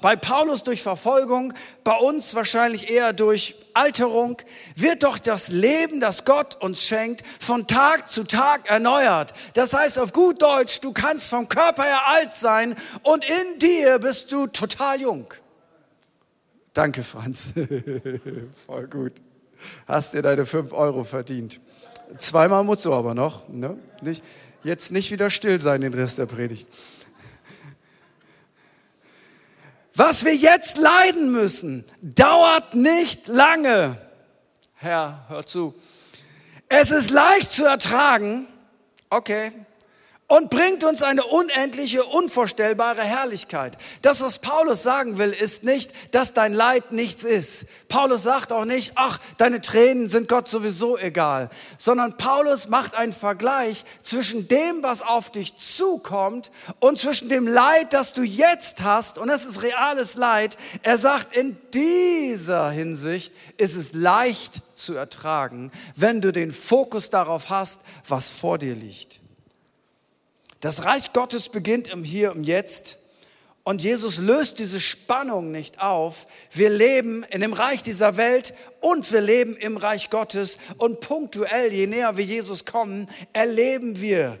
bei 0.00 0.14
Paulus 0.14 0.62
durch 0.62 0.80
Verfolgung, 0.80 1.52
bei 1.82 1.96
uns 1.96 2.36
wahrscheinlich 2.36 2.88
eher 2.88 3.12
durch 3.12 3.56
Alterung, 3.74 4.40
wird 4.76 5.02
doch 5.02 5.18
das 5.18 5.48
Leben, 5.48 5.98
das 5.98 6.24
Gott 6.24 6.54
uns 6.62 6.84
schenkt, 6.84 7.24
von 7.40 7.66
Tag 7.66 8.08
zu 8.08 8.22
Tag 8.22 8.70
erneuert. 8.70 9.34
Das 9.54 9.74
heißt 9.74 9.98
auf 9.98 10.12
gut 10.12 10.40
Deutsch, 10.40 10.78
du 10.82 10.92
kannst 10.92 11.30
vom 11.30 11.48
Körper 11.48 11.82
her 11.82 12.06
alt 12.06 12.32
sein 12.32 12.76
und 13.02 13.24
in 13.24 13.58
dir 13.58 13.98
bist 13.98 14.30
du 14.30 14.46
total 14.46 15.00
jung. 15.00 15.34
Danke, 16.74 17.02
Franz. 17.02 17.54
Voll 18.66 18.86
gut. 18.86 19.14
Hast 19.88 20.14
dir 20.14 20.22
deine 20.22 20.46
fünf 20.46 20.72
Euro 20.72 21.02
verdient. 21.02 21.58
Zweimal 22.18 22.62
musst 22.62 22.84
du 22.84 22.92
aber 22.92 23.14
noch, 23.14 23.48
ne? 23.48 23.76
Nicht? 24.00 24.22
Jetzt 24.66 24.90
nicht 24.90 25.12
wieder 25.12 25.30
still 25.30 25.60
sein 25.60 25.80
den 25.80 25.94
Rest 25.94 26.18
der 26.18 26.26
Predigt. 26.26 26.68
Was 29.94 30.24
wir 30.24 30.34
jetzt 30.34 30.76
leiden 30.76 31.30
müssen, 31.30 31.84
dauert 32.02 32.74
nicht 32.74 33.28
lange. 33.28 33.96
Herr, 34.74 35.24
hör 35.28 35.46
zu. 35.46 35.72
Es 36.68 36.90
ist 36.90 37.10
leicht 37.10 37.52
zu 37.52 37.64
ertragen, 37.64 38.48
okay, 39.08 39.52
und 40.28 40.50
bringt 40.50 40.82
uns 40.82 41.02
eine 41.02 41.24
unendliche, 41.24 42.02
unvorstellbare 42.04 43.02
Herrlichkeit. 43.02 43.78
Das, 44.02 44.22
was 44.22 44.40
Paulus 44.40 44.82
sagen 44.82 45.18
will, 45.18 45.30
ist 45.30 45.62
nicht, 45.62 45.92
dass 46.10 46.32
dein 46.32 46.52
Leid 46.52 46.90
nichts 46.90 47.22
ist. 47.22 47.66
Paulus 47.88 48.24
sagt 48.24 48.52
auch 48.52 48.64
nicht, 48.64 48.92
ach, 48.96 49.20
deine 49.36 49.60
Tränen 49.60 50.08
sind 50.08 50.28
Gott 50.28 50.48
sowieso 50.48 50.98
egal, 50.98 51.48
sondern 51.78 52.16
Paulus 52.16 52.66
macht 52.66 52.96
einen 52.96 53.12
Vergleich 53.12 53.84
zwischen 54.02 54.48
dem, 54.48 54.82
was 54.82 55.02
auf 55.02 55.30
dich 55.30 55.56
zukommt 55.56 56.50
und 56.80 56.98
zwischen 56.98 57.28
dem 57.28 57.46
Leid, 57.46 57.92
das 57.92 58.12
du 58.12 58.22
jetzt 58.22 58.80
hast, 58.80 59.18
und 59.18 59.30
es 59.30 59.44
ist 59.44 59.62
reales 59.62 60.16
Leid. 60.16 60.56
Er 60.82 60.98
sagt, 60.98 61.36
in 61.36 61.56
dieser 61.72 62.70
Hinsicht 62.70 63.32
ist 63.58 63.76
es 63.76 63.92
leicht 63.92 64.62
zu 64.74 64.94
ertragen, 64.94 65.70
wenn 65.94 66.20
du 66.20 66.32
den 66.32 66.52
Fokus 66.52 67.10
darauf 67.10 67.48
hast, 67.48 67.80
was 68.08 68.30
vor 68.30 68.58
dir 68.58 68.74
liegt. 68.74 69.20
Das 70.60 70.84
Reich 70.84 71.12
Gottes 71.12 71.48
beginnt 71.48 71.88
im 71.88 72.04
Hier 72.04 72.32
und 72.32 72.44
Jetzt. 72.44 72.98
Und 73.62 73.82
Jesus 73.82 74.18
löst 74.18 74.60
diese 74.60 74.78
Spannung 74.78 75.50
nicht 75.50 75.80
auf. 75.80 76.28
Wir 76.52 76.70
leben 76.70 77.24
in 77.30 77.40
dem 77.40 77.52
Reich 77.52 77.82
dieser 77.82 78.16
Welt 78.16 78.54
und 78.80 79.10
wir 79.10 79.20
leben 79.20 79.56
im 79.56 79.76
Reich 79.76 80.08
Gottes. 80.08 80.58
Und 80.78 81.00
punktuell, 81.00 81.72
je 81.72 81.88
näher 81.88 82.16
wir 82.16 82.24
Jesus 82.24 82.64
kommen, 82.64 83.08
erleben 83.32 84.00
wir 84.00 84.38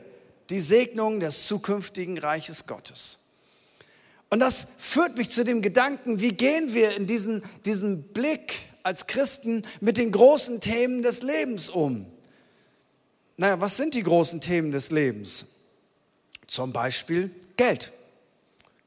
die 0.48 0.60
Segnung 0.60 1.18
des 1.18 1.48
zukünftigen 1.48 2.18
Reiches 2.18 2.66
Gottes. 2.66 3.18
Und 4.28 4.40
das 4.40 4.68
führt 4.78 5.16
mich 5.16 5.30
zu 5.30 5.44
dem 5.44 5.60
Gedanken, 5.60 6.20
wie 6.20 6.32
gehen 6.32 6.72
wir 6.72 6.96
in 6.96 7.08
diesen, 7.08 7.42
diesen 7.64 8.04
Blick 8.12 8.54
als 8.82 9.08
Christen 9.08 9.62
mit 9.80 9.96
den 9.96 10.12
großen 10.12 10.60
Themen 10.60 11.02
des 11.02 11.22
Lebens 11.22 11.68
um? 11.68 12.06
Naja, 13.36 13.60
was 13.60 13.76
sind 13.76 13.94
die 13.94 14.04
großen 14.04 14.40
Themen 14.40 14.70
des 14.70 14.92
Lebens? 14.92 15.46
Zum 16.46 16.72
Beispiel 16.72 17.30
Geld. 17.56 17.92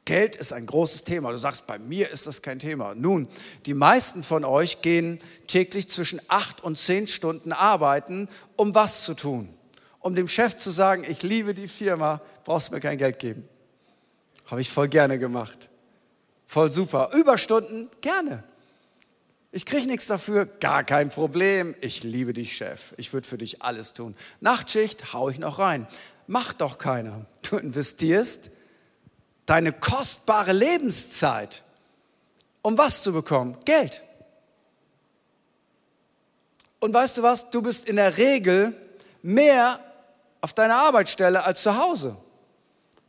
Geld 0.05 0.35
ist 0.35 0.53
ein 0.53 0.65
großes 0.65 1.03
Thema. 1.03 1.31
Du 1.31 1.37
sagst, 1.37 1.67
bei 1.67 1.77
mir 1.77 2.09
ist 2.09 2.25
das 2.25 2.41
kein 2.41 2.57
Thema. 2.57 2.95
Nun, 2.95 3.27
die 3.67 3.75
meisten 3.75 4.23
von 4.23 4.43
euch 4.43 4.81
gehen 4.81 5.19
täglich 5.45 5.87
zwischen 5.89 6.19
acht 6.27 6.63
und 6.63 6.79
zehn 6.79 7.05
Stunden 7.05 7.51
arbeiten, 7.51 8.27
um 8.55 8.73
was 8.73 9.03
zu 9.03 9.13
tun? 9.13 9.53
Um 9.99 10.15
dem 10.15 10.27
Chef 10.27 10.57
zu 10.57 10.71
sagen, 10.71 11.03
ich 11.07 11.21
liebe 11.21 11.53
die 11.53 11.67
Firma, 11.67 12.21
brauchst 12.43 12.71
mir 12.71 12.79
kein 12.79 12.97
Geld 12.97 13.19
geben. 13.19 13.47
Habe 14.47 14.61
ich 14.61 14.71
voll 14.71 14.87
gerne 14.87 15.19
gemacht. 15.19 15.69
Voll 16.47 16.71
super. 16.71 17.11
Überstunden, 17.13 17.89
gerne. 18.01 18.43
Ich 19.51 19.65
kriege 19.65 19.85
nichts 19.85 20.07
dafür, 20.07 20.47
gar 20.47 20.83
kein 20.83 21.09
Problem. 21.09 21.75
Ich 21.81 22.03
liebe 22.03 22.33
dich, 22.33 22.57
Chef. 22.57 22.95
Ich 22.97 23.13
würde 23.13 23.27
für 23.27 23.37
dich 23.37 23.61
alles 23.61 23.93
tun. 23.93 24.15
Nachtschicht 24.41 25.13
hau 25.13 25.29
ich 25.29 25.37
noch 25.37 25.59
rein. 25.59 25.85
Macht 26.29 26.61
doch 26.61 26.77
keiner. 26.77 27.25
Du 27.49 27.57
investierst 27.57 28.51
deine 29.47 29.73
kostbare 29.73 30.53
Lebenszeit, 30.53 31.63
um 32.61 32.77
was 32.77 33.01
zu 33.01 33.11
bekommen? 33.11 33.57
Geld. 33.65 34.03
Und 36.79 36.93
weißt 36.93 37.17
du 37.17 37.23
was? 37.23 37.49
Du 37.49 37.63
bist 37.63 37.89
in 37.89 37.95
der 37.95 38.17
Regel 38.17 38.75
mehr 39.23 39.79
auf 40.39 40.53
deiner 40.53 40.75
Arbeitsstelle 40.75 41.43
als 41.43 41.63
zu 41.63 41.75
Hause. 41.75 42.15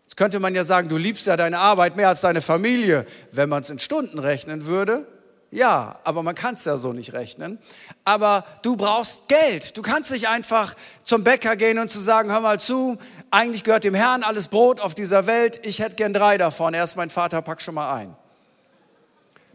Jetzt 0.05 0.17
könnte 0.17 0.41
man 0.41 0.55
ja 0.55 0.65
sagen, 0.65 0.89
du 0.89 0.97
liebst 0.97 1.27
ja 1.27 1.37
deine 1.37 1.59
Arbeit 1.59 1.97
mehr 1.97 2.09
als 2.09 2.23
deine 2.23 2.41
Familie. 2.41 3.05
Wenn 3.33 3.50
man 3.50 3.62
es 3.62 3.69
in 3.69 3.79
Stunden 3.79 4.19
rechnen 4.19 4.65
würde, 4.65 5.07
ja, 5.52 5.99
aber 6.04 6.23
man 6.23 6.37
kann 6.37 6.54
es 6.54 6.64
ja 6.64 6.76
so 6.76 6.92
nicht 6.92 7.12
rechnen. 7.12 7.59
Aber 8.04 8.45
du 8.62 8.76
brauchst 8.76 9.26
Geld. 9.26 9.76
Du 9.76 9.83
kannst 9.83 10.12
nicht 10.12 10.28
einfach 10.28 10.75
zum 11.02 11.25
Bäcker 11.25 11.57
gehen 11.57 11.80
und 11.80 11.90
zu 11.90 11.99
sagen, 11.99 12.30
hör 12.30 12.40
mal 12.40 12.61
zu, 12.61 12.99
eigentlich 13.33 13.64
gehört 13.64 13.83
dem 13.83 13.95
Herrn 13.95 14.23
alles 14.23 14.47
Brot 14.47 14.80
auf 14.80 14.95
dieser 14.95 15.26
Welt. 15.26 15.59
Ich 15.64 15.80
hätte 15.80 15.97
gern 15.97 16.12
drei 16.12 16.38
davon. 16.38 16.73
Erst 16.73 16.97
mein 16.97 17.11
Vater, 17.11 17.42
pack 17.42 17.62
schon 17.62 17.75
mal 17.75 17.92
ein. 17.95 18.16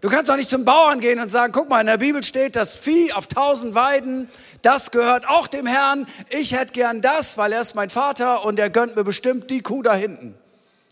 Du 0.02 0.10
kannst 0.10 0.30
auch 0.30 0.36
nicht 0.36 0.50
zum 0.50 0.66
Bauern 0.66 1.00
gehen 1.00 1.20
und 1.20 1.30
sagen, 1.30 1.54
guck 1.54 1.70
mal, 1.70 1.80
in 1.80 1.88
der 1.88 1.98
Bibel 1.98 2.22
steht, 2.22 2.58
das 2.58 2.75
Vieh 2.75 3.14
auf 3.14 3.28
tausend 3.28 3.74
Weiden, 3.74 4.30
das 4.62 4.92
gehört 4.92 5.28
auch 5.28 5.48
dem 5.48 5.66
Herrn. 5.66 6.06
Ich 6.30 6.52
hätte 6.52 6.74
gern 6.74 7.02
das, 7.02 7.38
weil 7.38 7.54
er 7.54 7.62
ist 7.62 7.74
mein 7.74 7.90
Vater 7.90 8.46
und 8.46 8.60
er 8.60 8.70
gönnt 8.70 8.98
mir 8.98 9.06
bestimmt 9.06 9.50
die 9.50 9.62
Kuh 9.62 9.82
da 9.82 9.96
hinten. 9.96 10.36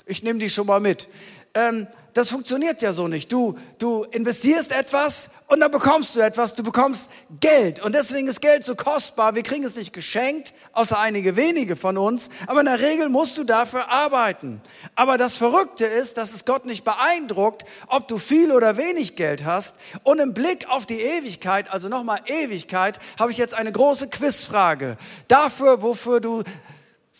Ich 0.05 0.23
nehme 0.23 0.39
die 0.39 0.49
schon 0.49 0.65
mal 0.65 0.79
mit. 0.79 1.09
Ähm, 1.53 1.87
das 2.13 2.29
funktioniert 2.29 2.81
ja 2.81 2.93
so 2.93 3.07
nicht. 3.07 3.31
Du, 3.31 3.57
du 3.79 4.03
investierst 4.03 4.71
etwas 4.71 5.31
und 5.47 5.59
dann 5.59 5.71
bekommst 5.71 6.15
du 6.15 6.19
etwas, 6.19 6.53
du 6.53 6.63
bekommst 6.63 7.09
Geld. 7.39 7.81
Und 7.81 7.95
deswegen 7.95 8.27
ist 8.27 8.41
Geld 8.41 8.63
so 8.63 8.75
kostbar. 8.75 9.33
Wir 9.35 9.41
kriegen 9.41 9.63
es 9.63 9.75
nicht 9.75 9.93
geschenkt, 9.93 10.53
außer 10.73 10.99
einige 10.99 11.35
wenige 11.35 11.75
von 11.75 11.97
uns. 11.97 12.29
Aber 12.45 12.59
in 12.59 12.67
der 12.67 12.79
Regel 12.79 13.09
musst 13.09 13.37
du 13.37 13.43
dafür 13.43 13.89
arbeiten. 13.89 14.61
Aber 14.95 15.17
das 15.17 15.37
Verrückte 15.37 15.85
ist, 15.85 16.17
dass 16.17 16.33
es 16.33 16.45
Gott 16.45 16.65
nicht 16.65 16.83
beeindruckt, 16.83 17.65
ob 17.87 18.07
du 18.07 18.17
viel 18.17 18.51
oder 18.51 18.77
wenig 18.77 19.15
Geld 19.15 19.43
hast. 19.43 19.75
Und 20.03 20.19
im 20.19 20.33
Blick 20.33 20.69
auf 20.69 20.85
die 20.85 21.01
Ewigkeit, 21.01 21.71
also 21.71 21.89
nochmal 21.89 22.19
Ewigkeit, 22.27 22.99
habe 23.19 23.31
ich 23.31 23.37
jetzt 23.37 23.55
eine 23.55 23.71
große 23.71 24.09
Quizfrage. 24.09 24.97
Dafür, 25.27 25.81
wofür 25.81 26.19
du 26.19 26.43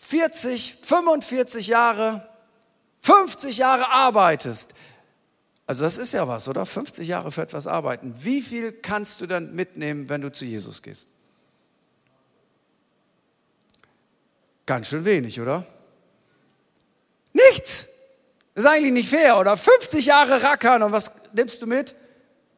40, 0.08 0.78
45 0.84 1.68
Jahre 1.68 2.33
50 3.04 3.58
Jahre 3.58 3.90
arbeitest, 3.90 4.74
also 5.66 5.84
das 5.84 5.98
ist 5.98 6.14
ja 6.14 6.28
was, 6.28 6.48
oder? 6.48 6.66
50 6.66 7.08
Jahre 7.08 7.32
für 7.32 7.42
etwas 7.42 7.68
arbeiten. 7.68 8.14
Wie 8.20 8.42
viel 8.42 8.72
kannst 8.74 9.22
du 9.22 9.28
dann 9.28 9.54
mitnehmen, 9.54 10.10
wenn 10.10 10.22
du 10.22 10.32
zu 10.32 10.46
Jesus 10.46 10.82
gehst? 10.82 11.08
Ganz 14.66 14.88
schön 14.88 15.06
wenig, 15.06 15.40
oder? 15.40 15.66
Nichts. 17.34 17.88
Das 18.56 18.66
ist 18.66 18.70
eigentlich 18.70 18.94
nicht 18.94 19.10
fair, 19.10 19.38
oder? 19.40 19.58
50 19.58 20.06
Jahre 20.06 20.44
rackern 20.44 20.84
und 20.84 20.92
was 20.92 21.12
nimmst 21.34 21.62
du 21.62 21.68
mit? 21.68 21.96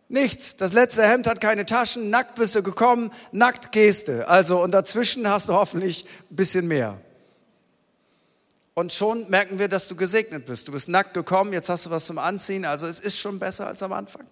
Nichts. 0.08 0.56
Das 0.58 0.74
letzte 0.74 1.08
Hemd 1.08 1.26
hat 1.26 1.42
keine 1.42 1.66
Taschen, 1.66 2.10
nackt 2.10 2.36
bist 2.36 2.54
du 2.56 2.62
gekommen, 2.62 3.12
nackt 3.32 3.72
gehst 3.72 4.08
du. 4.08 4.28
Also 4.28 4.62
und 4.62 4.72
dazwischen 4.72 5.28
hast 5.28 5.48
du 5.50 5.54
hoffentlich 5.54 6.06
ein 6.30 6.36
bisschen 6.36 6.68
mehr. 6.68 7.00
Und 8.76 8.92
schon 8.92 9.30
merken 9.30 9.58
wir, 9.58 9.70
dass 9.70 9.88
du 9.88 9.96
gesegnet 9.96 10.46
bist. 10.46 10.68
Du 10.68 10.74
bist 10.74 10.90
nackt 10.90 11.14
gekommen, 11.14 11.54
jetzt 11.54 11.70
hast 11.70 11.86
du 11.86 11.90
was 11.90 12.06
zum 12.06 12.20
Anziehen, 12.20 12.66
also 12.66 12.86
es 12.86 13.00
ist 13.00 13.18
schon 13.18 13.40
besser 13.40 13.68
als 13.68 13.82
am 13.82 13.94
Anfang. 13.94 14.28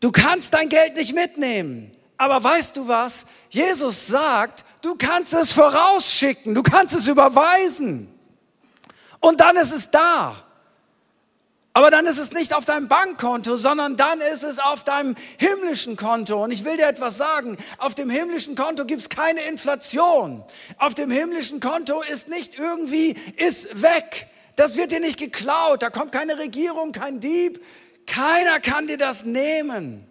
Du 0.00 0.10
kannst 0.10 0.52
dein 0.52 0.68
Geld 0.68 0.96
nicht 0.96 1.14
mitnehmen. 1.14 1.96
Aber 2.18 2.42
weißt 2.42 2.76
du 2.76 2.86
was? 2.88 3.26
Jesus 3.48 4.08
sagt, 4.08 4.64
du 4.80 4.96
kannst 4.96 5.32
es 5.34 5.52
vorausschicken, 5.52 6.54
du 6.54 6.62
kannst 6.62 6.94
es 6.94 7.08
überweisen. 7.08 8.12
Und 9.20 9.40
dann 9.40 9.56
ist 9.56 9.72
es 9.72 9.90
da. 9.90 10.44
Aber 11.74 11.90
dann 11.90 12.04
ist 12.04 12.18
es 12.18 12.32
nicht 12.32 12.54
auf 12.54 12.66
deinem 12.66 12.88
Bankkonto, 12.88 13.56
sondern 13.56 13.96
dann 13.96 14.20
ist 14.20 14.42
es 14.42 14.58
auf 14.58 14.84
deinem 14.84 15.14
himmlischen 15.38 15.96
Konto. 15.96 16.42
Und 16.44 16.50
ich 16.50 16.64
will 16.64 16.76
dir 16.76 16.86
etwas 16.86 17.16
sagen, 17.16 17.56
auf 17.78 17.94
dem 17.94 18.10
himmlischen 18.10 18.54
Konto 18.54 18.84
gibt 18.84 19.00
es 19.00 19.08
keine 19.08 19.40
Inflation. 19.42 20.44
Auf 20.76 20.94
dem 20.94 21.10
himmlischen 21.10 21.60
Konto 21.60 22.02
ist 22.02 22.28
nicht 22.28 22.58
irgendwie, 22.58 23.16
ist 23.36 23.80
weg. 23.80 24.26
Das 24.56 24.76
wird 24.76 24.90
dir 24.90 25.00
nicht 25.00 25.18
geklaut. 25.18 25.82
Da 25.82 25.88
kommt 25.88 26.12
keine 26.12 26.38
Regierung, 26.38 26.92
kein 26.92 27.20
Dieb. 27.20 27.64
Keiner 28.06 28.60
kann 28.60 28.86
dir 28.86 28.98
das 28.98 29.24
nehmen. 29.24 30.06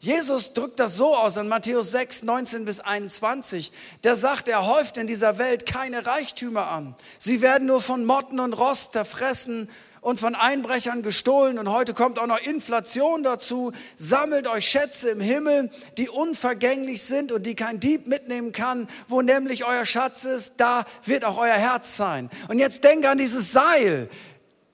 Jesus 0.00 0.52
drückt 0.52 0.80
das 0.80 0.96
so 0.96 1.14
aus 1.14 1.36
in 1.36 1.48
Matthäus 1.48 1.90
6, 1.92 2.24
19 2.24 2.64
bis 2.66 2.80
21. 2.80 3.72
Der 4.04 4.16
sagt, 4.16 4.48
er 4.48 4.66
häuft 4.66 4.98
in 4.98 5.06
dieser 5.06 5.38
Welt 5.38 5.64
keine 5.64 6.06
Reichtümer 6.06 6.68
an. 6.70 6.94
Sie 7.18 7.40
werden 7.40 7.66
nur 7.66 7.80
von 7.80 8.04
Motten 8.04 8.40
und 8.40 8.54
Rost 8.54 8.92
zerfressen 8.92 9.70
und 10.00 10.18
von 10.20 10.34
Einbrechern 10.34 11.02
gestohlen 11.02 11.58
und 11.58 11.70
heute 11.70 11.92
kommt 11.94 12.18
auch 12.18 12.26
noch 12.26 12.40
Inflation 12.40 13.22
dazu. 13.22 13.72
Sammelt 13.96 14.48
euch 14.48 14.66
Schätze 14.66 15.10
im 15.10 15.20
Himmel, 15.20 15.70
die 15.98 16.08
unvergänglich 16.08 17.02
sind 17.02 17.32
und 17.32 17.44
die 17.44 17.54
kein 17.54 17.80
Dieb 17.80 18.06
mitnehmen 18.06 18.52
kann. 18.52 18.88
Wo 19.08 19.20
nämlich 19.22 19.66
euer 19.66 19.84
Schatz 19.84 20.24
ist, 20.24 20.54
da 20.56 20.84
wird 21.04 21.24
auch 21.24 21.38
euer 21.38 21.54
Herz 21.54 21.96
sein. 21.96 22.30
Und 22.48 22.58
jetzt 22.58 22.82
denk 22.84 23.06
an 23.06 23.18
dieses 23.18 23.52
Seil, 23.52 24.08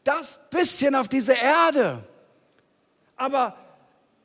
das 0.04 0.38
bisschen 0.50 0.94
auf 0.94 1.08
diese 1.08 1.32
Erde. 1.32 2.04
Aber 3.16 3.56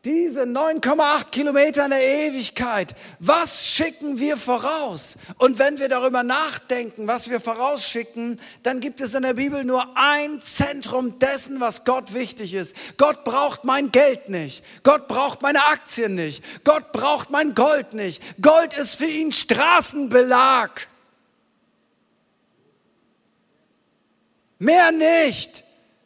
diese 0.04 0.42
9,8 0.42 1.30
Kilometer 1.30 1.86
in 1.86 1.92
der 1.92 2.02
Ewigkeit, 2.02 2.96
was 3.20 3.68
schicken 3.68 4.20
wir 4.20 4.36
voraus? 4.36 5.18
Und 5.38 5.60
wenn 5.60 5.78
wir 5.78 5.90
darüber 5.90 6.24
nachdenken, 6.24 7.08
was 7.08 7.30
wir 7.30 7.40
vorausschicken, 7.40 8.42
dann 8.64 8.80
gibt 8.80 9.00
es 9.00 9.14
in 9.14 9.22
der 9.22 9.36
Bibel 9.36 9.64
nur 9.64 9.96
ein 9.96 10.42
Zentrum 10.42 11.20
dessen, 11.20 11.60
was 11.60 11.84
Gott 11.84 12.16
wichtig 12.16 12.56
ist. 12.56 12.76
Gott 12.98 13.24
braucht 13.24 13.64
mein 13.64 13.92
Geld 13.92 14.30
nicht. 14.30 14.64
Gott 14.82 15.08
braucht 15.08 15.44
meine 15.44 15.66
Aktien 15.66 16.16
nicht. 16.16 16.44
Gott 16.64 16.92
braucht 16.92 17.30
mein 17.30 17.54
Gold 17.54 17.94
nicht. 17.94 18.24
Gold 18.42 18.74
ist 18.74 18.96
für 18.96 19.06
ihn 19.06 19.32
Straßenbelag. 19.32 20.88
Mehr 24.58 24.92
nicht. 24.92 25.64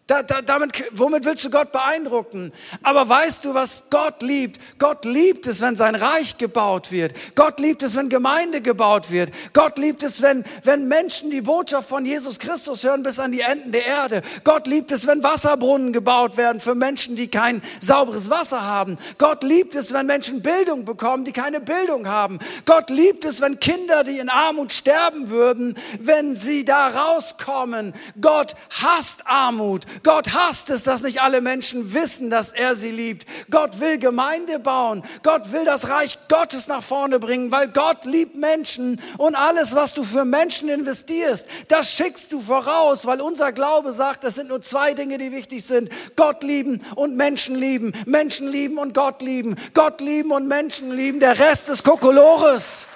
Da, 0.08 0.22
da, 0.22 0.44
damit, 0.44 0.84
womit 0.92 1.26
willst 1.26 1.46
du 1.46 1.50
Gott 1.50 1.72
beeindrucken? 1.72 2.52
Aber 2.84 3.10
weißt 3.10 3.44
du, 3.44 3.56
was 3.56 3.86
Gott 3.90 4.22
liebt? 4.22 4.60
Gott 4.78 5.04
liebt 5.04 5.48
es, 5.48 5.62
wenn 5.62 5.76
sein 5.76 5.96
Reich 5.96 6.38
gebaut 6.38 6.92
wird. 6.92 7.16
Gott 7.34 7.60
liebt 7.60 7.82
es, 7.82 7.96
wenn 7.96 8.10
Gemeinde 8.10 8.62
gebaut 8.62 9.10
wird. 9.10 9.32
Gott 9.54 9.80
liebt 9.80 10.04
es, 10.04 10.22
wenn, 10.22 10.46
wenn 10.62 10.88
Menschen 10.88 11.32
die 11.32 11.42
Botschaft 11.42 11.90
von 11.90 12.06
Jesus 12.06 12.38
Christus 12.38 12.84
hören 12.84 13.02
bis 13.02 13.18
an 13.18 13.32
die 13.32 13.40
Enden 13.40 13.72
der 13.72 13.88
Erde. 13.88 14.22
Gott 14.44 14.68
liebt 14.68 14.92
es, 14.92 15.08
wenn 15.08 15.24
Wasserbrunnen 15.24 15.92
gebaut 15.92 16.38
werden 16.38 16.62
für 16.62 16.76
Menschen, 16.76 17.16
die 17.16 17.28
kein 17.28 17.64
sauberes 17.82 18.30
Wasser 18.30 18.62
haben. 18.62 19.00
Gott 19.18 19.44
liebt 19.44 19.74
es, 19.74 19.92
wenn 19.92 20.06
Menschen 20.06 20.44
Bildung 20.44 20.86
bekommen, 20.86 21.26
die 21.26 21.32
keine 21.32 21.62
Bildung 21.62 22.08
haben. 22.08 22.38
Gott 22.66 22.92
liebt 22.92 23.26
es, 23.26 23.42
wenn 23.42 23.60
Kinder, 23.60 24.04
die 24.04 24.20
in 24.20 24.30
Armut 24.30 24.72
sterben 24.72 25.32
würden, 25.32 25.74
wenn 26.00 26.36
sie 26.36 26.64
da 26.64 26.90
rauskommen. 26.90 27.96
Gott 28.22 28.56
hasst 28.70 29.26
Armut. 29.26 29.88
Gott 30.04 30.34
hasst 30.34 30.70
es, 30.70 30.84
dass 30.84 31.02
nicht 31.02 31.22
alle 31.22 31.42
Menschen 31.42 31.94
wissen, 31.94 32.30
dass 32.30 32.52
er 32.52 32.76
sie 32.76 32.92
liebt. 32.92 33.26
Gott 33.50 33.80
will 33.80 33.98
Gemeinde 33.98 34.60
bauen. 34.60 35.04
Gott 35.24 35.52
will 35.52 35.66
das 35.66 35.90
Reich 35.90 36.18
Gottes 36.30 36.68
nach 36.68 36.84
vorne 36.84 37.20
bringen, 37.20 37.52
weil 37.52 37.68
Gott 37.68 38.06
liebt 38.06 38.36
Menschen 38.36 39.02
und 39.18 39.36
alles, 39.36 39.76
was 39.76 39.94
du 39.94 40.04
für 40.04 40.26
Menschen 40.26 40.70
investierst, 40.70 41.48
das 41.68 41.92
schickst 41.92 42.32
du 42.32 42.40
voraus, 42.40 43.06
weil 43.06 43.22
unser 43.22 43.52
Glaube 43.52 43.92
sagt, 43.92 44.24
es 44.24 44.36
sind 44.36 44.50
nur 44.50 44.62
zwei 44.62 44.94
Dinge, 44.94 45.18
die 45.18 45.32
wichtig 45.32 45.66
sind. 45.66 45.90
Gott 46.16 46.44
lieben 46.44 46.82
und 46.96 47.16
Menschen 47.16 47.56
lieben. 47.56 47.94
Menschen 48.06 48.48
lieben 48.48 48.78
und 48.78 48.94
Gott 48.94 49.22
lieben. 49.22 49.56
Gott 49.74 50.02
lieben 50.02 50.32
und 50.32 50.48
Menschen 50.48 50.92
lieben. 50.92 51.20
Der 51.20 51.40
Rest 51.40 51.70
ist 51.70 51.84
Kokolores. 51.84 52.88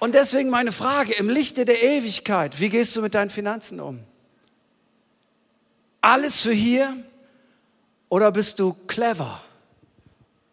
Und 0.00 0.14
deswegen 0.14 0.48
meine 0.48 0.72
Frage, 0.72 1.12
im 1.12 1.28
Lichte 1.28 1.66
der 1.66 1.82
Ewigkeit, 1.82 2.58
wie 2.58 2.70
gehst 2.70 2.96
du 2.96 3.02
mit 3.02 3.14
deinen 3.14 3.28
Finanzen 3.28 3.80
um? 3.80 4.00
Alles 6.00 6.40
für 6.40 6.54
hier 6.54 6.96
oder 8.08 8.32
bist 8.32 8.58
du 8.58 8.72
clever 8.86 9.44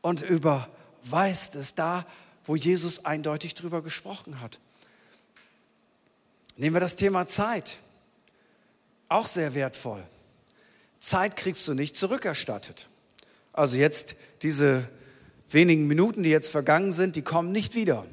und 0.02 0.22
überweist 0.22 1.56
es 1.56 1.74
da, 1.74 2.06
wo 2.46 2.58
Jesus 2.58 3.06
eindeutig 3.06 3.56
drüber 3.56 3.82
gesprochen 3.82 4.42
hat? 4.42 4.60
Nehmen 6.58 6.76
wir 6.76 6.82
das 6.82 6.98
Thema 6.98 7.26
Zeit. 7.26 7.80
Auch 9.08 9.28
sehr 9.28 9.54
wertvoll. 9.54 10.04
Zeit 11.00 11.38
kriegst 11.38 11.66
du 11.70 11.74
nicht 11.74 11.96
zurückerstattet. 11.96 12.90
Also 13.54 13.78
jetzt 13.78 14.18
diese 14.42 14.90
wenigen 15.50 15.88
Minuten, 15.88 16.24
die 16.24 16.32
jetzt 16.32 16.50
vergangen 16.52 16.92
sind, 16.92 17.16
die 17.16 17.22
kommen 17.22 17.54
nicht 17.54 17.76
wieder. 17.76 18.06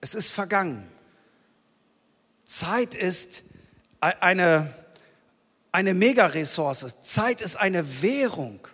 Es 0.00 0.14
ist 0.14 0.30
vergangen. 0.30 0.86
Zeit 2.44 2.94
ist 2.94 3.42
eine, 4.00 4.72
eine 5.72 5.94
Megaressource. 5.94 7.02
Zeit 7.02 7.40
ist 7.40 7.56
eine 7.56 8.02
Währung. 8.02 8.66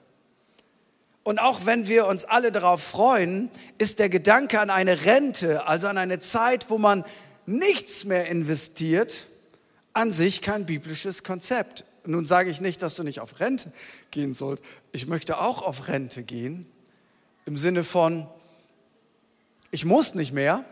Und 1.22 1.38
auch 1.38 1.64
wenn 1.64 1.88
wir 1.88 2.06
uns 2.06 2.24
alle 2.24 2.52
darauf 2.52 2.82
freuen, 2.82 3.50
ist 3.78 3.98
der 3.98 4.10
Gedanke 4.10 4.60
an 4.60 4.68
eine 4.68 5.06
Rente, 5.06 5.66
also 5.66 5.88
an 5.88 5.96
eine 5.96 6.18
Zeit, 6.18 6.68
wo 6.68 6.76
man 6.76 7.04
nichts 7.46 8.04
mehr 8.04 8.26
investiert, 8.26 9.26
an 9.94 10.12
sich 10.12 10.42
kein 10.42 10.66
biblisches 10.66 11.24
Konzept. 11.24 11.84
Nun 12.04 12.26
sage 12.26 12.50
ich 12.50 12.60
nicht, 12.60 12.82
dass 12.82 12.96
du 12.96 13.02
nicht 13.02 13.20
auf 13.20 13.40
Rente 13.40 13.72
gehen 14.10 14.34
sollst. 14.34 14.62
Ich 14.92 15.06
möchte 15.06 15.38
auch 15.38 15.62
auf 15.62 15.88
Rente 15.88 16.22
gehen, 16.22 16.66
im 17.46 17.56
Sinne 17.56 17.84
von, 17.84 18.26
ich 19.70 19.86
muss 19.86 20.14
nicht 20.14 20.32
mehr, 20.32 20.64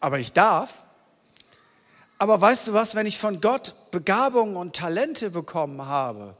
aber 0.00 0.18
ich 0.18 0.32
darf. 0.32 0.74
Aber 2.18 2.40
weißt 2.40 2.68
du 2.68 2.72
was, 2.72 2.94
wenn 2.94 3.06
ich 3.06 3.18
von 3.18 3.40
Gott 3.40 3.74
Begabungen 3.90 4.56
und 4.56 4.74
Talente 4.74 5.30
bekommen 5.30 5.86
habe, 5.86 6.36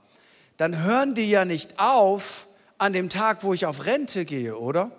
dann 0.57 0.83
hören 0.83 1.15
die 1.15 1.31
ja 1.31 1.45
nicht 1.45 1.79
auf 1.79 2.47
an 2.79 2.93
dem 2.93 3.09
Tag, 3.09 3.43
wo 3.43 3.55
ich 3.55 3.67
auf 3.67 3.85
Rente 3.87 4.25
gehe, 4.25 4.57
oder? 4.57 4.91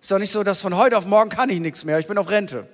Ist 0.00 0.10
doch 0.10 0.18
nicht 0.18 0.32
so, 0.32 0.42
dass 0.42 0.60
von 0.60 0.76
heute 0.76 0.96
auf 0.98 1.04
morgen 1.04 1.30
kann 1.30 1.50
ich 1.50 1.60
nichts 1.60 1.84
mehr, 1.84 1.98
ich 1.98 2.06
bin 2.06 2.18
auf 2.18 2.30
Rente. 2.30 2.66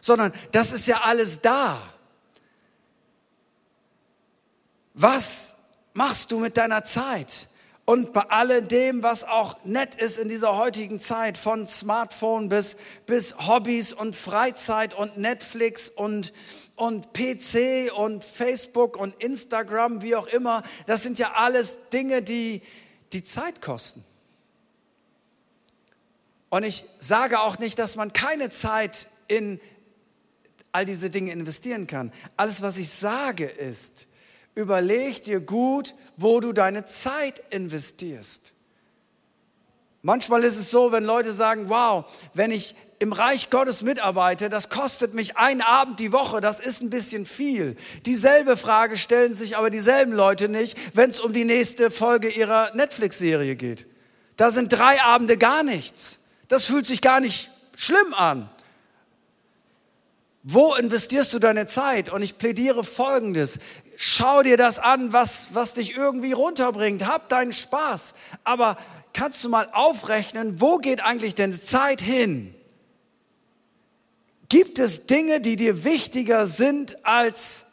Sondern 0.00 0.32
das 0.52 0.72
ist 0.72 0.86
ja 0.86 1.02
alles 1.02 1.40
da. 1.40 1.78
Was 4.94 5.56
machst 5.92 6.32
du 6.32 6.38
mit 6.38 6.56
deiner 6.56 6.84
Zeit? 6.84 7.48
Und 7.88 8.12
bei 8.12 8.20
alledem, 8.20 9.02
was 9.02 9.24
auch 9.24 9.64
nett 9.64 9.94
ist 9.94 10.18
in 10.18 10.28
dieser 10.28 10.58
heutigen 10.58 11.00
Zeit, 11.00 11.38
von 11.38 11.66
Smartphone 11.66 12.50
bis, 12.50 12.76
bis 13.06 13.34
Hobbys 13.48 13.94
und 13.94 14.14
Freizeit 14.14 14.92
und 14.92 15.16
Netflix 15.16 15.88
und, 15.88 16.34
und 16.76 17.14
PC 17.14 17.90
und 17.96 18.24
Facebook 18.24 18.98
und 18.98 19.14
Instagram, 19.24 20.02
wie 20.02 20.16
auch 20.16 20.26
immer, 20.26 20.64
das 20.84 21.02
sind 21.02 21.18
ja 21.18 21.32
alles 21.32 21.78
Dinge, 21.90 22.20
die, 22.20 22.60
die 23.14 23.24
Zeit 23.24 23.62
kosten. 23.62 24.04
Und 26.50 26.64
ich 26.64 26.84
sage 26.98 27.40
auch 27.40 27.58
nicht, 27.58 27.78
dass 27.78 27.96
man 27.96 28.12
keine 28.12 28.50
Zeit 28.50 29.08
in 29.28 29.58
all 30.72 30.84
diese 30.84 31.08
Dinge 31.08 31.32
investieren 31.32 31.86
kann. 31.86 32.12
Alles, 32.36 32.60
was 32.60 32.76
ich 32.76 32.90
sage, 32.90 33.46
ist, 33.46 34.06
überleg 34.58 35.22
dir 35.22 35.38
gut, 35.38 35.94
wo 36.16 36.40
du 36.40 36.52
deine 36.52 36.84
Zeit 36.84 37.40
investierst. 37.50 38.52
Manchmal 40.02 40.42
ist 40.42 40.56
es 40.56 40.70
so, 40.70 40.90
wenn 40.90 41.04
Leute 41.04 41.32
sagen, 41.32 41.68
wow, 41.68 42.04
wenn 42.34 42.50
ich 42.50 42.74
im 42.98 43.12
Reich 43.12 43.50
Gottes 43.50 43.82
mitarbeite, 43.82 44.48
das 44.48 44.68
kostet 44.68 45.14
mich 45.14 45.36
einen 45.36 45.60
Abend 45.60 46.00
die 46.00 46.12
Woche, 46.12 46.40
das 46.40 46.58
ist 46.58 46.82
ein 46.82 46.90
bisschen 46.90 47.24
viel. 47.24 47.76
Dieselbe 48.04 48.56
Frage 48.56 48.96
stellen 48.96 49.32
sich 49.32 49.56
aber 49.56 49.70
dieselben 49.70 50.12
Leute 50.12 50.48
nicht, 50.48 50.76
wenn 50.92 51.10
es 51.10 51.20
um 51.20 51.32
die 51.32 51.44
nächste 51.44 51.92
Folge 51.92 52.28
ihrer 52.28 52.74
Netflix-Serie 52.74 53.54
geht. 53.54 53.86
Da 54.36 54.50
sind 54.50 54.72
drei 54.72 55.00
Abende 55.02 55.36
gar 55.36 55.62
nichts. 55.62 56.18
Das 56.48 56.66
fühlt 56.66 56.86
sich 56.86 57.00
gar 57.00 57.20
nicht 57.20 57.50
schlimm 57.76 58.12
an. 58.14 58.50
Wo 60.50 60.74
investierst 60.76 61.34
du 61.34 61.38
deine 61.40 61.66
Zeit? 61.66 62.10
Und 62.10 62.22
ich 62.22 62.38
plädiere 62.38 62.82
Folgendes. 62.82 63.58
Schau 63.96 64.42
dir 64.42 64.56
das 64.56 64.78
an, 64.78 65.12
was, 65.12 65.50
was 65.52 65.74
dich 65.74 65.94
irgendwie 65.94 66.32
runterbringt. 66.32 67.06
Hab 67.06 67.28
deinen 67.28 67.52
Spaß. 67.52 68.14
Aber 68.44 68.78
kannst 69.12 69.44
du 69.44 69.50
mal 69.50 69.68
aufrechnen, 69.74 70.58
wo 70.58 70.78
geht 70.78 71.04
eigentlich 71.04 71.34
deine 71.34 71.60
Zeit 71.60 72.00
hin? 72.00 72.54
Gibt 74.48 74.78
es 74.78 75.04
Dinge, 75.04 75.42
die 75.42 75.56
dir 75.56 75.84
wichtiger 75.84 76.46
sind 76.46 77.04
als 77.04 77.66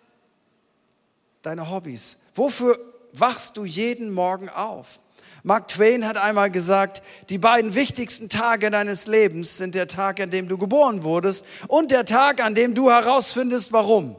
deine 1.43 1.69
Hobbys? 1.69 2.17
Wofür 2.33 2.77
wachst 3.13 3.55
du 3.55 3.63
jeden 3.63 4.11
Morgen 4.11 4.49
auf? 4.49 4.99
Mark 5.45 5.67
Twain 5.67 6.07
hat 6.07 6.17
einmal 6.17 6.49
gesagt, 6.49 7.03
die 7.29 7.37
beiden 7.37 7.75
wichtigsten 7.75 8.29
Tage 8.29 8.71
deines 8.71 9.05
Lebens 9.05 9.57
sind 9.57 9.75
der 9.75 9.87
Tag, 9.87 10.19
an 10.19 10.31
dem 10.31 10.47
du 10.47 10.57
geboren 10.57 11.03
wurdest 11.03 11.45
und 11.67 11.91
der 11.91 12.03
Tag, 12.03 12.43
an 12.43 12.55
dem 12.55 12.73
du 12.73 12.89
herausfindest, 12.89 13.71
warum. 13.71 14.15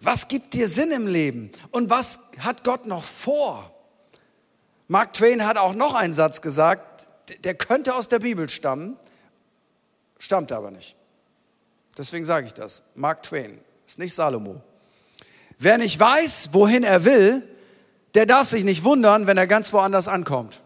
Was 0.00 0.26
gibt 0.26 0.54
dir 0.54 0.66
Sinn 0.66 0.90
im 0.90 1.06
Leben 1.06 1.52
und 1.70 1.90
was 1.90 2.18
hat 2.40 2.64
Gott 2.64 2.86
noch 2.86 3.04
vor? 3.04 3.72
Mark 4.88 5.12
Twain 5.12 5.46
hat 5.46 5.56
auch 5.56 5.72
noch 5.72 5.94
einen 5.94 6.12
Satz 6.12 6.40
gesagt, 6.40 7.06
der 7.44 7.54
könnte 7.54 7.94
aus 7.94 8.08
der 8.08 8.18
Bibel 8.18 8.48
stammen, 8.48 8.96
stammt 10.18 10.50
aber 10.50 10.72
nicht. 10.72 10.96
Deswegen 11.96 12.24
sage 12.24 12.46
ich 12.46 12.54
das. 12.54 12.82
Mark 12.96 13.22
Twain, 13.22 13.60
ist 13.86 14.00
nicht 14.00 14.12
Salomo. 14.12 14.60
Wer 15.56 15.78
nicht 15.78 16.00
weiß, 16.00 16.48
wohin 16.50 16.82
er 16.82 17.04
will, 17.04 17.46
der 18.14 18.26
darf 18.26 18.48
sich 18.48 18.64
nicht 18.64 18.84
wundern, 18.84 19.26
wenn 19.26 19.36
er 19.36 19.46
ganz 19.46 19.72
woanders 19.72 20.08
ankommt. 20.08 20.60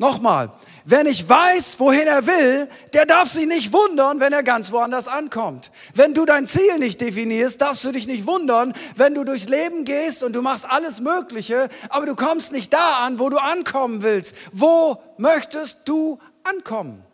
Nochmal, 0.00 0.52
wer 0.84 1.02
nicht 1.02 1.28
weiß, 1.28 1.80
wohin 1.80 2.06
er 2.06 2.28
will, 2.28 2.68
der 2.92 3.04
darf 3.04 3.30
sich 3.30 3.46
nicht 3.46 3.72
wundern, 3.72 4.20
wenn 4.20 4.32
er 4.32 4.44
ganz 4.44 4.70
woanders 4.70 5.08
ankommt. 5.08 5.72
Wenn 5.92 6.14
du 6.14 6.24
dein 6.24 6.46
Ziel 6.46 6.78
nicht 6.78 7.00
definierst, 7.00 7.60
darfst 7.60 7.84
du 7.84 7.90
dich 7.90 8.06
nicht 8.06 8.24
wundern, 8.24 8.74
wenn 8.94 9.14
du 9.14 9.24
durchs 9.24 9.48
Leben 9.48 9.84
gehst 9.84 10.22
und 10.22 10.36
du 10.36 10.42
machst 10.42 10.70
alles 10.70 11.00
Mögliche, 11.00 11.68
aber 11.88 12.06
du 12.06 12.14
kommst 12.14 12.52
nicht 12.52 12.72
da 12.72 12.98
an, 13.04 13.18
wo 13.18 13.28
du 13.28 13.38
ankommen 13.38 14.04
willst. 14.04 14.36
Wo 14.52 15.02
möchtest 15.16 15.80
du 15.86 16.20
ankommen? 16.44 17.04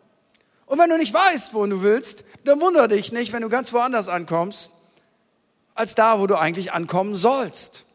Und 0.67 0.77
wenn 0.77 0.89
du 0.91 0.97
nicht 0.97 1.13
weißt, 1.13 1.55
wo 1.55 1.65
du 1.65 1.81
willst, 1.81 2.23
dann 2.43 2.61
wundere 2.61 2.87
dich 2.87 3.11
nicht, 3.11 3.33
wenn 3.33 3.41
du 3.41 3.49
ganz 3.49 3.73
woanders 3.73 4.09
ankommst, 4.09 4.69
als 5.75 5.93
da, 5.93 6.19
wo 6.19 6.25
du 6.25 6.39
eigentlich 6.39 6.71
ankommen 6.73 7.15
sollst. 7.15 7.85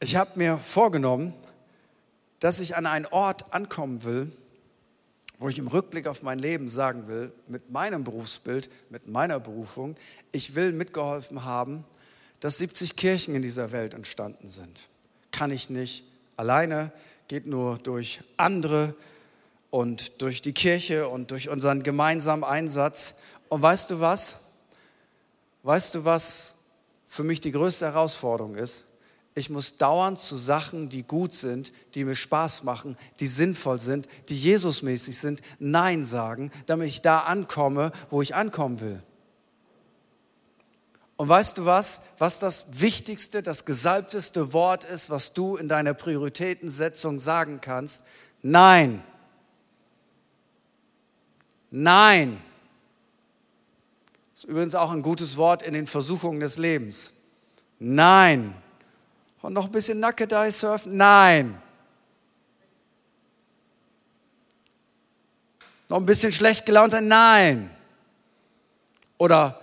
Ich 0.00 0.16
habe 0.16 0.32
mir 0.38 0.58
vorgenommen, 0.58 1.32
dass 2.40 2.60
ich 2.60 2.76
an 2.76 2.84
einen 2.84 3.06
Ort 3.06 3.54
ankommen 3.54 4.04
will, 4.04 4.30
wo 5.38 5.48
ich 5.48 5.58
im 5.58 5.66
Rückblick 5.66 6.06
auf 6.06 6.22
mein 6.22 6.38
Leben 6.38 6.68
sagen 6.68 7.06
will, 7.06 7.32
mit 7.48 7.70
meinem 7.70 8.04
Berufsbild, 8.04 8.68
mit 8.90 9.08
meiner 9.08 9.40
Berufung, 9.40 9.96
ich 10.30 10.54
will 10.54 10.72
mitgeholfen 10.72 11.44
haben, 11.44 11.84
dass 12.40 12.58
70 12.58 12.96
Kirchen 12.96 13.34
in 13.34 13.40
dieser 13.40 13.72
Welt 13.72 13.94
entstanden 13.94 14.48
sind. 14.48 14.88
Kann 15.30 15.50
ich 15.50 15.70
nicht, 15.70 16.04
alleine, 16.36 16.92
geht 17.28 17.46
nur 17.46 17.78
durch 17.78 18.20
andere 18.36 18.94
und 19.70 20.22
durch 20.22 20.42
die 20.42 20.52
Kirche 20.52 21.08
und 21.08 21.30
durch 21.30 21.48
unseren 21.48 21.82
gemeinsamen 21.82 22.44
Einsatz. 22.44 23.14
Und 23.48 23.62
weißt 23.62 23.90
du 23.90 24.00
was? 24.00 24.36
Weißt 25.62 25.94
du, 25.94 26.04
was 26.04 26.54
für 27.06 27.24
mich 27.24 27.40
die 27.40 27.52
größte 27.52 27.86
Herausforderung 27.86 28.54
ist? 28.54 28.84
Ich 29.34 29.50
muss 29.50 29.76
dauernd 29.76 30.20
zu 30.20 30.36
Sachen, 30.36 30.88
die 30.90 31.02
gut 31.02 31.32
sind, 31.32 31.72
die 31.94 32.04
mir 32.04 32.14
Spaß 32.14 32.62
machen, 32.62 32.96
die 33.18 33.26
sinnvoll 33.26 33.80
sind, 33.80 34.06
die 34.28 34.36
Jesusmäßig 34.36 35.18
sind, 35.18 35.40
Nein 35.58 36.04
sagen, 36.04 36.52
damit 36.66 36.88
ich 36.88 37.02
da 37.02 37.20
ankomme, 37.20 37.90
wo 38.10 38.22
ich 38.22 38.34
ankommen 38.34 38.80
will. 38.80 39.02
Und 41.16 41.28
weißt 41.28 41.58
du 41.58 41.64
was, 41.64 42.00
was 42.18 42.40
das 42.40 42.66
wichtigste, 42.80 43.42
das 43.42 43.64
gesalbteste 43.64 44.52
Wort 44.52 44.84
ist, 44.84 45.10
was 45.10 45.32
du 45.32 45.56
in 45.56 45.68
deiner 45.68 45.94
Prioritätensetzung 45.94 47.20
sagen 47.20 47.60
kannst? 47.60 48.02
Nein. 48.42 49.02
Nein. 51.70 52.40
Das 54.34 54.44
ist 54.44 54.50
übrigens 54.50 54.74
auch 54.74 54.90
ein 54.90 55.02
gutes 55.02 55.36
Wort 55.36 55.62
in 55.62 55.74
den 55.74 55.86
Versuchungen 55.86 56.40
des 56.40 56.58
Lebens. 56.58 57.12
Nein. 57.78 58.54
Und 59.40 59.52
noch 59.52 59.66
ein 59.66 59.72
bisschen 59.72 60.00
Nackedei 60.00 60.50
surfen? 60.50 60.96
Nein. 60.96 61.60
Noch 65.88 65.98
ein 65.98 66.06
bisschen 66.06 66.32
schlecht 66.32 66.66
gelaunt 66.66 66.92
sein? 66.92 67.06
Nein. 67.06 67.70
Oder 69.18 69.60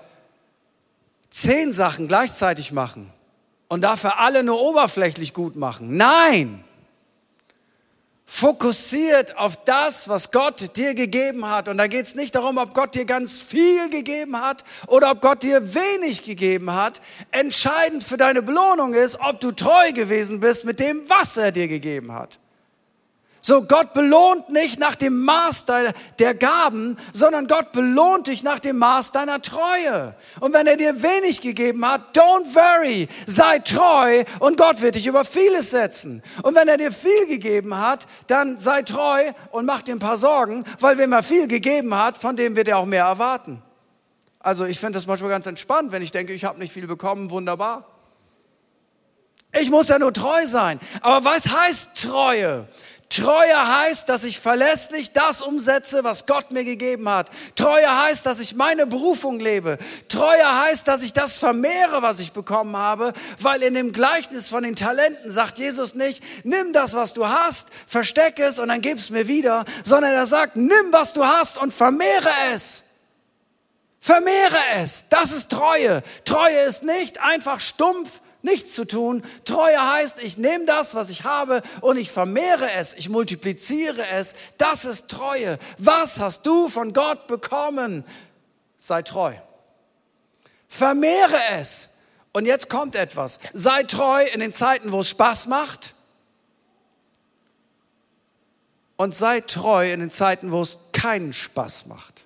zehn 1.32 1.72
Sachen 1.72 2.08
gleichzeitig 2.08 2.72
machen 2.72 3.12
und 3.70 3.82
dafür 3.82 4.20
alle 4.20 4.44
nur 4.44 4.62
oberflächlich 4.62 5.34
gut 5.34 5.56
machen. 5.56 5.96
Nein! 5.96 6.64
Fokussiert 8.34 9.38
auf 9.38 9.58
das, 9.66 10.08
was 10.08 10.32
Gott 10.32 10.78
dir 10.78 10.94
gegeben 10.94 11.50
hat. 11.50 11.68
Und 11.68 11.78
da 11.78 11.88
geht 11.88 12.06
es 12.06 12.16
nicht 12.16 12.34
darum, 12.34 12.58
ob 12.58 12.74
Gott 12.74 12.96
dir 12.96 13.04
ganz 13.04 13.42
viel 13.42 13.90
gegeben 13.90 14.40
hat 14.40 14.64
oder 14.88 15.12
ob 15.12 15.22
Gott 15.22 15.44
dir 15.44 15.74
wenig 15.74 16.24
gegeben 16.24 16.72
hat. 16.74 17.02
Entscheidend 17.32 18.06
für 18.06 18.16
deine 18.16 18.42
Belohnung 18.42 18.94
ist, 18.94 19.20
ob 19.20 19.42
du 19.42 19.52
treu 19.52 19.92
gewesen 19.92 20.40
bist 20.40 20.64
mit 20.64 20.80
dem, 20.80 21.02
was 21.10 21.36
er 21.36 21.52
dir 21.52 21.68
gegeben 21.68 22.14
hat. 22.14 22.40
So, 23.44 23.64
Gott 23.64 23.94
belohnt 23.94 24.50
nicht 24.50 24.80
nach 24.80 24.96
dem 24.96 25.24
Maß 25.24 25.66
der 26.20 26.36
Gaben, 26.36 26.96
sondern 27.12 27.48
Gott 27.48 27.72
belohnt 27.72 28.28
dich 28.28 28.44
nach 28.44 28.60
dem 28.60 28.78
Maß 28.78 29.12
deiner 29.12 29.42
Treue. 29.42 30.16
Und 30.40 30.54
wenn 30.54 30.68
er 30.68 30.78
dir 30.78 31.02
wenig 31.02 31.42
gegeben 31.42 31.84
hat, 31.86 32.16
don't 32.16 32.54
worry, 32.54 33.08
sei 33.26 33.58
treu 33.60 34.24
und 34.40 34.58
Gott 34.58 34.82
wird 34.82 34.94
dich 34.94 35.08
über 35.08 35.26
vieles 35.26 35.72
setzen. 35.72 36.22
Und 36.44 36.54
wenn 36.54 36.68
er 36.68 36.78
dir 36.78 36.92
viel 36.92 37.26
gegeben 37.26 37.76
hat, 37.76 38.06
dann 38.28 38.58
sei 38.58 38.84
treu 38.84 39.32
und 39.50 39.66
mach 39.66 39.82
dir 39.82 39.96
ein 39.96 40.00
paar 40.00 40.18
Sorgen, 40.18 40.64
weil 40.80 41.00
wem 41.00 41.12
er 41.12 41.24
viel 41.24 41.48
gegeben 41.48 41.96
hat, 41.96 42.18
von 42.18 42.36
dem 42.36 42.56
wird 42.56 42.68
er 42.68 42.78
auch 42.78 42.86
mehr 42.86 43.06
erwarten. 43.06 43.64
Also 44.40 44.66
ich 44.66 44.80
finde 44.80 44.98
das 44.98 45.08
manchmal 45.08 45.32
ganz 45.32 45.48
entspannt, 45.48 45.92
wenn 45.92 46.04
ich 46.04 46.12
denke, 46.12 46.34
ich 46.34 46.46
habe 46.46 46.60
nicht 46.60 46.74
viel 46.74 46.86
bekommen, 46.86 47.32
wunderbar. 47.32 47.88
Ich 49.60 49.70
muss 49.70 49.90
ja 49.90 50.00
nur 50.00 50.14
treu 50.14 50.48
sein. 50.48 50.80
Aber 51.02 51.26
was 51.26 51.50
heißt 51.54 52.02
Treue? 52.02 52.68
Treue 53.12 53.68
heißt, 53.68 54.08
dass 54.08 54.24
ich 54.24 54.40
verlässlich 54.40 55.12
das 55.12 55.42
umsetze, 55.42 56.06
was 56.06 56.26
Gott 56.26 56.52
mir 56.52 56.64
gegeben 56.64 57.10
hat. 57.10 57.30
Treue 57.56 58.04
heißt, 58.04 58.26
dass 58.26 58.40
ich 58.40 58.56
meine 58.56 58.88
Berufung 58.88 59.42
lebe. 59.42 59.78
Treue 60.08 60.62
heißt, 60.62 60.88
dass 60.88 61.04
ich 61.04 61.12
das 61.12 61.38
vermehre, 61.38 62.02
was 62.02 62.22
ich 62.22 62.32
bekommen 62.32 62.78
habe, 62.78 63.12
weil 63.42 63.64
in 63.64 63.74
dem 63.74 63.92
Gleichnis 63.92 64.48
von 64.48 64.64
den 64.64 64.78
Talenten 64.78 65.30
sagt 65.30 65.60
Jesus 65.60 65.94
nicht, 65.94 66.24
nimm 66.46 66.72
das, 66.72 66.94
was 66.94 67.12
du 67.12 67.28
hast, 67.28 67.68
versteck 67.86 68.40
es 68.40 68.60
und 68.60 68.70
dann 68.70 68.80
gib 68.80 68.98
es 68.98 69.10
mir 69.10 69.28
wieder, 69.28 69.66
sondern 69.84 70.14
er 70.14 70.26
sagt, 70.26 70.56
nimm, 70.56 70.92
was 70.92 71.12
du 71.12 71.26
hast 71.26 71.58
und 71.58 71.74
vermehre 71.74 72.30
es. 72.54 72.86
Vermehre 74.00 74.58
es. 74.78 75.04
Das 75.10 75.34
ist 75.34 75.52
Treue. 75.52 76.02
Treue 76.24 76.62
ist 76.62 76.84
nicht 76.84 77.20
einfach 77.20 77.60
stumpf 77.60 78.22
nichts 78.44 78.74
zu 78.74 78.86
tun. 78.86 79.24
Treue 79.46 79.80
heißt, 79.80 80.24
ich 80.24 80.38
nehme 80.38 80.66
das, 80.66 80.96
was 80.96 81.10
ich 81.10 81.24
habe 81.24 81.62
und 81.82 81.98
ich 81.98 82.12
vermehre 82.12 82.70
es, 82.78 82.94
ich 82.94 83.10
multipliziere 83.10 84.04
es. 84.14 84.36
Das 84.58 84.86
ist 84.86 85.10
Treue. 85.10 85.58
Was 85.78 86.20
hast 86.20 86.46
du 86.46 86.68
von 86.70 86.94
Gott 86.94 87.28
bekommen? 87.28 88.04
Sei 88.78 89.02
treu. 89.02 89.34
Vermehre 90.68 91.40
es. 91.60 91.90
Und 92.34 92.46
jetzt 92.46 92.70
kommt 92.70 92.96
etwas. 92.96 93.40
Sei 93.54 93.84
treu 93.84 94.24
in 94.34 94.40
den 94.40 94.54
Zeiten, 94.54 94.92
wo 94.92 95.02
es 95.02 95.10
Spaß 95.10 95.48
macht. 95.48 95.96
Und 98.96 99.16
sei 99.16 99.42
treu 99.42 99.92
in 99.92 100.00
den 100.00 100.12
Zeiten, 100.12 100.52
wo 100.52 100.62
es 100.62 100.78
keinen 100.94 101.34
Spaß 101.34 101.88
macht. 101.88 102.26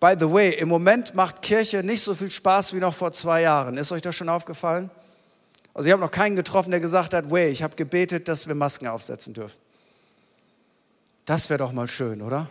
By 0.00 0.14
the 0.18 0.30
way, 0.30 0.50
im 0.50 0.68
Moment 0.68 1.14
macht 1.14 1.42
Kirche 1.42 1.82
nicht 1.82 2.02
so 2.02 2.14
viel 2.14 2.30
Spaß 2.30 2.72
wie 2.72 2.78
noch 2.78 2.94
vor 2.94 3.12
zwei 3.12 3.42
Jahren. 3.42 3.76
Ist 3.76 3.90
euch 3.90 4.02
das 4.02 4.14
schon 4.14 4.28
aufgefallen? 4.28 4.90
Also 5.74 5.88
ich 5.88 5.92
habe 5.92 6.02
noch 6.02 6.10
keinen 6.10 6.36
getroffen, 6.36 6.70
der 6.70 6.80
gesagt 6.80 7.14
hat, 7.14 7.30
way, 7.30 7.48
ich 7.50 7.62
habe 7.62 7.74
gebetet, 7.76 8.28
dass 8.28 8.46
wir 8.46 8.54
Masken 8.54 8.86
aufsetzen 8.86 9.34
dürfen. 9.34 9.58
Das 11.24 11.50
wäre 11.50 11.58
doch 11.58 11.72
mal 11.72 11.88
schön, 11.88 12.22
oder? 12.22 12.48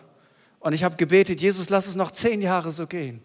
Und 0.60 0.74
ich 0.74 0.84
habe 0.84 0.98
gebetet, 0.98 1.42
Jesus, 1.42 1.70
lass 1.70 1.88
es 1.88 1.96
noch 1.96 2.12
zehn 2.12 2.42
Jahre 2.42 2.72
so 2.72 2.86
gehen. 2.86 3.24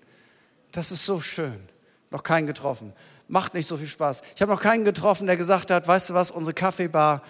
Das 0.70 0.92
ist 0.92 1.04
so 1.04 1.20
schön. 1.20 1.68
Noch 2.10 2.22
keinen 2.22 2.46
getroffen. 2.46 2.92
Macht 3.28 3.54
nicht 3.54 3.66
so 3.66 3.76
viel 3.76 3.88
Spaß. 3.88 4.22
Ich 4.34 4.42
habe 4.42 4.52
noch 4.52 4.60
keinen 4.60 4.84
getroffen, 4.84 5.26
der 5.26 5.36
gesagt 5.36 5.70
hat, 5.70 5.86
weißt 5.86 6.10
du 6.10 6.14
was, 6.14 6.30
unsere 6.30 6.54
Kaffeebar, 6.54 7.22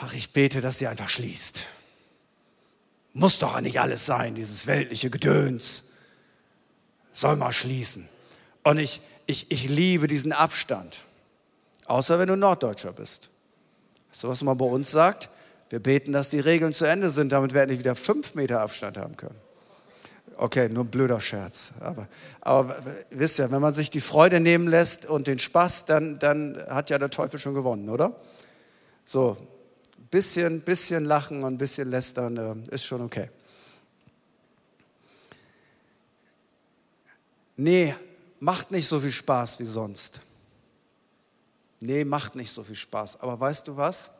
ach, 0.00 0.14
ich 0.14 0.32
bete, 0.32 0.60
dass 0.60 0.78
sie 0.78 0.86
einfach 0.86 1.08
schließt. 1.08 1.64
Muss 3.14 3.38
doch 3.38 3.60
nicht 3.60 3.80
alles 3.80 4.04
sein, 4.04 4.34
dieses 4.34 4.66
weltliche 4.66 5.08
Gedöns. 5.08 5.92
Soll 7.12 7.36
mal 7.36 7.52
schließen. 7.52 8.08
Und 8.64 8.78
ich, 8.78 9.00
ich, 9.26 9.50
ich 9.50 9.68
liebe 9.68 10.08
diesen 10.08 10.32
Abstand. 10.32 10.98
Außer 11.86 12.18
wenn 12.18 12.26
du 12.26 12.36
Norddeutscher 12.36 12.92
bist. 12.92 13.30
Weißt 14.10 14.24
du, 14.24 14.28
was 14.28 14.42
man 14.42 14.58
bei 14.58 14.64
uns 14.64 14.90
sagt? 14.90 15.28
Wir 15.70 15.78
beten, 15.78 16.12
dass 16.12 16.30
die 16.30 16.40
Regeln 16.40 16.72
zu 16.72 16.86
Ende 16.86 17.08
sind, 17.08 17.30
damit 17.30 17.54
wir 17.54 17.62
endlich 17.62 17.78
wieder 17.78 17.94
fünf 17.94 18.34
Meter 18.34 18.60
Abstand 18.60 18.96
haben 18.96 19.16
können. 19.16 19.36
Okay, 20.36 20.68
nur 20.68 20.84
ein 20.84 20.90
blöder 20.90 21.20
Scherz. 21.20 21.72
Aber, 21.78 22.08
aber 22.40 22.76
wisst 23.10 23.38
ihr, 23.38 23.50
wenn 23.52 23.60
man 23.60 23.74
sich 23.74 23.90
die 23.90 24.00
Freude 24.00 24.40
nehmen 24.40 24.66
lässt 24.66 25.06
und 25.06 25.28
den 25.28 25.38
Spaß, 25.38 25.84
dann, 25.84 26.18
dann 26.18 26.60
hat 26.68 26.90
ja 26.90 26.98
der 26.98 27.10
Teufel 27.10 27.38
schon 27.38 27.54
gewonnen, 27.54 27.88
oder? 27.88 28.16
So, 29.04 29.36
bisschen, 30.14 30.60
bisschen 30.60 31.06
lachen 31.06 31.42
und 31.42 31.54
ein 31.54 31.58
bisschen 31.58 31.90
lästern 31.90 32.36
äh, 32.36 32.72
ist 32.72 32.84
schon 32.84 33.00
okay. 33.00 33.30
Nee, 37.56 37.96
macht 38.38 38.70
nicht 38.70 38.86
so 38.86 39.00
viel 39.00 39.10
Spaß 39.10 39.58
wie 39.58 39.64
sonst. 39.64 40.20
Nee, 41.80 42.04
macht 42.04 42.36
nicht 42.36 42.52
so 42.52 42.62
viel 42.62 42.76
Spaß. 42.76 43.22
Aber 43.22 43.40
weißt 43.40 43.66
du 43.66 43.76
was? 43.76 44.12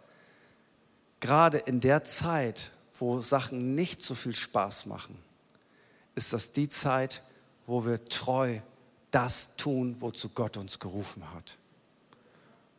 Gerade 1.21 1.59
in 1.59 1.79
der 1.79 2.03
Zeit, 2.03 2.73
wo 2.99 3.23
Sachen 3.23 3.77
nicht 3.77 4.03
so 4.03 4.17
viel 4.17 4.35
Spaß 4.35 4.87
machen, 4.87 5.17
ist 6.17 6.33
das 6.33 6.51
die 6.51 6.69
Zeit, 6.69 7.23
wo 7.69 7.87
wir 7.87 8.05
treu 8.07 8.59
das 9.13 9.55
tun, 9.55 9.95
wozu 10.01 10.31
Gott 10.31 10.57
uns 10.57 10.81
gerufen 10.81 11.23
hat. 11.33 11.57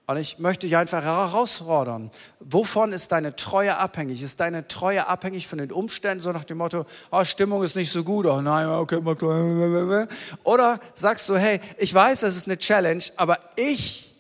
Und 0.08 0.18
ich 0.18 0.38
möchte 0.38 0.68
dich 0.68 0.78
einfach 0.78 1.04
herausfordern. 1.04 2.12
Wovon 2.40 2.94
ist 2.94 3.12
deine 3.12 3.36
Treue 3.36 3.78
abhängig? 3.78 4.22
Ist 4.22 4.40
deine 4.40 4.68
Treue 4.68 5.08
abhängig 5.08 5.48
von 5.48 5.58
den 5.58 5.72
Umständen, 5.72 6.24
so 6.24 6.32
nach 6.32 6.44
dem 6.44 6.60
Motto, 6.60 6.86
oh, 7.12 7.24
Stimmung 7.24 7.64
ist 7.64 7.76
nicht 7.76 7.92
so 7.92 8.04
gut, 8.04 8.28
oh 8.28 8.40
nein, 8.40 8.68
okay, 8.68 9.02
mal 9.02 10.08
Oder 10.44 10.80
sagst 10.94 11.28
du, 11.28 11.36
hey, 11.36 11.60
ich 11.78 11.92
weiß, 11.92 12.20
das 12.20 12.36
ist 12.36 12.46
eine 12.46 12.58
Challenge, 12.58 13.04
aber 13.18 13.40
ich 13.56 14.14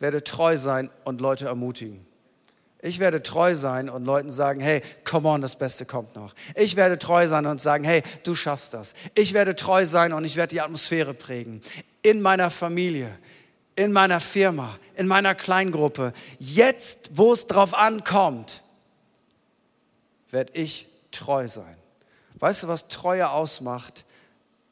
werde 0.00 0.24
treu 0.24 0.58
sein 0.58 0.90
und 1.04 1.20
Leute 1.20 1.46
ermutigen. 1.46 2.04
Ich 2.82 2.98
werde 2.98 3.22
treu 3.22 3.54
sein 3.54 3.88
und 3.88 4.04
Leuten 4.04 4.30
sagen, 4.30 4.60
hey, 4.60 4.82
come 5.04 5.28
on, 5.28 5.40
das 5.40 5.56
Beste 5.56 5.86
kommt 5.86 6.14
noch. 6.14 6.34
Ich 6.54 6.76
werde 6.76 6.98
treu 6.98 7.26
sein 7.26 7.46
und 7.46 7.60
sagen, 7.60 7.84
hey, 7.84 8.02
du 8.24 8.34
schaffst 8.34 8.74
das. 8.74 8.94
Ich 9.14 9.32
werde 9.32 9.56
treu 9.56 9.86
sein 9.86 10.12
und 10.12 10.24
ich 10.24 10.36
werde 10.36 10.54
die 10.54 10.60
Atmosphäre 10.60 11.14
prägen. 11.14 11.62
In 12.02 12.20
meiner 12.20 12.50
Familie, 12.50 13.10
in 13.76 13.92
meiner 13.92 14.20
Firma, 14.20 14.78
in 14.94 15.06
meiner 15.06 15.34
Kleingruppe, 15.34 16.12
jetzt, 16.38 17.10
wo 17.14 17.32
es 17.32 17.46
drauf 17.46 17.74
ankommt, 17.74 18.62
werde 20.30 20.52
ich 20.54 20.88
treu 21.12 21.46
sein. 21.46 21.76
Weißt 22.38 22.62
du, 22.62 22.68
was 22.68 22.88
Treue 22.88 23.30
ausmacht? 23.30 24.04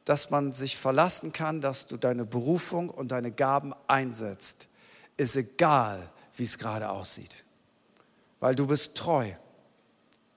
Dass 0.05 0.29
man 0.29 0.53
sich 0.53 0.77
verlassen 0.77 1.33
kann, 1.33 1.61
dass 1.61 1.87
du 1.87 1.97
deine 1.97 2.27
Berufung 2.27 2.91
und 2.91 3.09
deine 3.09 3.31
Gaben 3.31 3.73
einsetzt. 3.87 4.67
Ist 5.17 5.37
egal, 5.37 6.11
wie 6.37 6.43
es 6.43 6.59
gerade 6.59 6.91
aussieht. 6.91 7.45
Weil 8.41 8.55
du 8.55 8.67
bist 8.67 8.97
treu. 8.97 9.33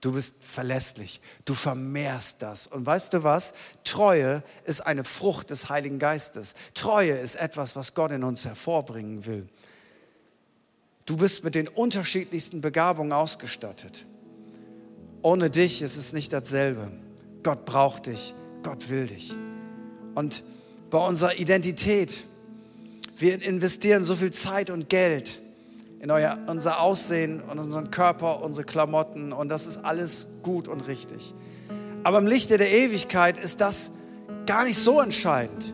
Du 0.02 0.12
bist 0.12 0.36
verlässlich. 0.42 1.22
Du 1.46 1.54
vermehrst 1.56 2.42
das. 2.42 2.68
Und 2.68 2.86
weißt 2.86 3.14
du 3.14 3.24
was? 3.24 3.54
Treue 3.84 4.44
ist 4.66 4.82
eine 4.82 5.04
Frucht 5.04 5.50
des 5.50 5.70
Heiligen 5.70 5.98
Geistes. 5.98 6.54
Treue 6.76 7.18
ist 7.18 7.36
etwas, 7.36 7.76
was 7.76 7.94
Gott 7.96 8.12
in 8.12 8.24
uns 8.24 8.46
hervorbringen 8.46 9.26
will. 9.26 9.48
Du 11.06 11.18
bist 11.18 11.44
mit 11.44 11.56
den 11.56 11.68
unterschiedlichsten 11.68 12.62
Begabungen 12.62 13.14
ausgestattet. 13.14 14.06
Ohne 15.24 15.50
dich 15.50 15.82
ist 15.82 15.98
es 15.98 16.14
nicht 16.14 16.32
dasselbe. 16.32 16.92
Gott 17.42 17.66
braucht 17.66 18.06
dich. 18.06 18.36
Gott 18.62 18.90
will 18.90 19.08
dich. 19.08 19.34
Und 20.14 20.44
bei 20.92 21.00
unserer 21.00 21.40
Identität, 21.40 22.24
wir 23.18 23.42
investieren 23.42 24.04
so 24.04 24.16
viel 24.16 24.32
Zeit 24.32 24.70
und 24.70 24.90
Geld 24.90 25.42
in 26.00 26.12
euer, 26.12 26.38
unser 26.48 26.80
Aussehen 26.80 27.42
und 27.42 27.60
unseren 27.60 27.92
Körper, 27.92 28.44
unsere 28.44 28.66
Klamotten 28.66 29.34
und 29.34 29.50
das 29.50 29.66
ist 29.66 29.84
alles 29.84 30.28
gut 30.44 30.68
und 30.68 30.88
richtig. 30.88 31.34
Aber 32.04 32.20
im 32.20 32.28
Lichte 32.28 32.58
der 32.58 32.72
Ewigkeit 32.72 33.38
ist 33.38 33.62
das 33.62 33.92
gar 34.46 34.64
nicht 34.64 34.78
so 34.78 35.02
entscheidend. 35.02 35.74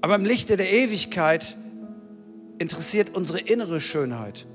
Aber 0.00 0.14
im 0.14 0.24
Lichte 0.24 0.56
der 0.56 0.70
Ewigkeit 0.70 1.56
interessiert 2.58 3.14
unsere 3.14 3.40
innere 3.40 3.80
Schönheit. 3.80 4.46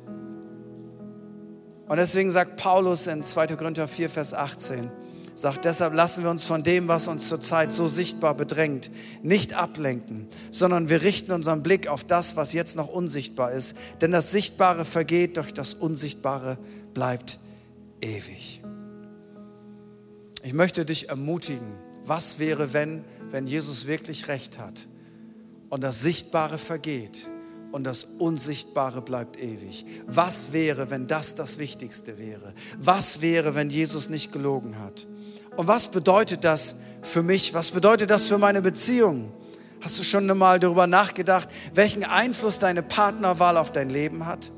Und 1.88 1.98
deswegen 1.98 2.32
sagt 2.32 2.58
Paulus 2.58 3.08
in 3.08 3.24
2. 3.24 3.48
Korinther 3.56 3.88
4, 3.88 4.10
Vers 4.10 4.34
18, 4.34 4.92
sagt, 5.42 5.66
deshalb 5.66 5.94
lassen 5.94 6.24
wir 6.24 6.30
uns 6.30 6.44
von 6.44 6.64
dem, 6.64 6.88
was 6.88 7.08
uns 7.08 7.28
zurzeit 7.30 7.72
so 7.72 7.88
sichtbar 7.88 8.36
bedrängt, 8.36 8.92
nicht 9.24 9.54
ablenken, 9.54 10.28
sondern 10.52 10.90
wir 10.90 11.02
richten 11.02 11.32
unseren 11.32 11.64
Blick 11.64 11.88
auf 11.88 12.04
das, 12.04 12.36
was 12.36 12.54
jetzt 12.54 12.76
noch 12.76 12.88
unsichtbar 12.88 13.52
ist. 13.52 13.76
Denn 14.02 14.12
das 14.12 14.32
Sichtbare 14.32 14.86
vergeht, 14.86 15.38
doch 15.38 15.50
das 15.52 15.74
Unsichtbare 15.74 16.58
bleibt 16.94 17.40
ewig. 18.02 18.62
Ich 20.44 20.54
möchte 20.54 20.86
dich 20.86 21.10
ermutigen, 21.10 21.78
was 22.06 22.40
wäre, 22.40 22.74
wenn, 22.74 23.04
wenn 23.30 23.48
Jesus 23.48 23.88
wirklich 23.88 24.28
recht 24.28 24.58
hat 24.58 24.88
und 25.70 25.82
das 25.82 26.02
Sichtbare 26.02 26.58
vergeht 26.58 27.28
und 27.72 27.84
das 27.84 28.06
Unsichtbare 28.18 29.02
bleibt 29.02 29.40
ewig. 29.40 29.86
Was 30.08 30.52
wäre, 30.54 30.90
wenn 30.90 31.08
das 31.08 31.36
das 31.36 31.58
Wichtigste 31.58 32.18
wäre? 32.18 32.54
Was 32.80 33.22
wäre, 33.22 33.56
wenn 33.56 33.70
Jesus 33.70 34.10
nicht 34.10 34.32
gelogen 34.32 34.80
hat? 34.80 35.06
Und 35.56 35.68
was 35.68 35.88
bedeutet 35.88 36.44
das 36.44 36.76
für 37.02 37.22
mich? 37.22 37.54
Was 37.54 37.72
bedeutet 37.72 38.10
das 38.10 38.28
für 38.28 38.38
meine 38.38 38.62
Beziehung? 38.62 39.32
Hast 39.82 39.98
du 40.00 40.04
schon 40.04 40.30
einmal 40.30 40.60
darüber 40.60 40.88
nachgedacht, 40.88 41.48
welchen 41.74 42.04
Einfluss 42.04 42.60
deine 42.60 42.84
Partnerwahl 42.84 43.58
auf 43.58 43.72
dein 43.72 43.90
Leben 43.90 44.26
hat? 44.26 44.52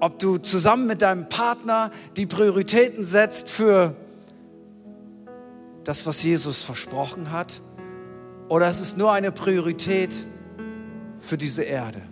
Ob 0.00 0.18
du 0.20 0.38
zusammen 0.38 0.86
mit 0.86 1.02
deinem 1.02 1.28
Partner 1.28 1.90
die 2.16 2.26
Prioritäten 2.26 3.04
setzt 3.04 3.50
für 3.50 3.96
das, 5.82 6.06
was 6.06 6.22
Jesus 6.22 6.62
versprochen 6.62 7.32
hat? 7.32 7.60
Oder 8.48 8.70
ist 8.70 8.80
es 8.80 8.96
nur 8.96 9.12
eine 9.12 9.32
Priorität 9.32 10.14
für 11.20 11.38
diese 11.38 11.62
Erde? 11.62 12.02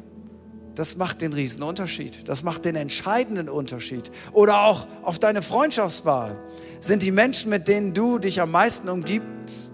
Das 0.76 0.96
macht 0.96 1.22
den 1.22 1.32
Unterschied. 1.62 2.28
Das 2.28 2.42
macht 2.42 2.66
den 2.66 2.76
entscheidenden 2.76 3.48
Unterschied. 3.48 4.10
Oder 4.32 4.64
auch 4.64 4.86
auf 5.02 5.18
deine 5.18 5.40
Freundschaftswahl. 5.40 6.38
Sind 6.80 7.02
die 7.02 7.12
Menschen, 7.12 7.48
mit 7.48 7.66
denen 7.66 7.94
du 7.94 8.18
dich 8.18 8.42
am 8.42 8.50
meisten 8.50 8.90
umgibst, 8.90 9.72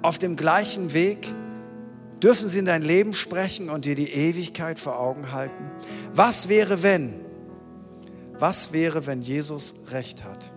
auf 0.00 0.18
dem 0.18 0.36
gleichen 0.36 0.92
Weg? 0.94 1.26
Dürfen 2.22 2.48
sie 2.48 2.60
in 2.60 2.66
dein 2.66 2.82
Leben 2.82 3.14
sprechen 3.14 3.68
und 3.68 3.84
dir 3.84 3.96
die 3.96 4.10
Ewigkeit 4.10 4.78
vor 4.78 4.98
Augen 4.98 5.32
halten? 5.32 5.70
Was 6.14 6.48
wäre, 6.48 6.84
wenn? 6.84 7.20
Was 8.38 8.72
wäre, 8.72 9.06
wenn 9.06 9.22
Jesus 9.22 9.74
recht 9.90 10.22
hat? 10.22 10.52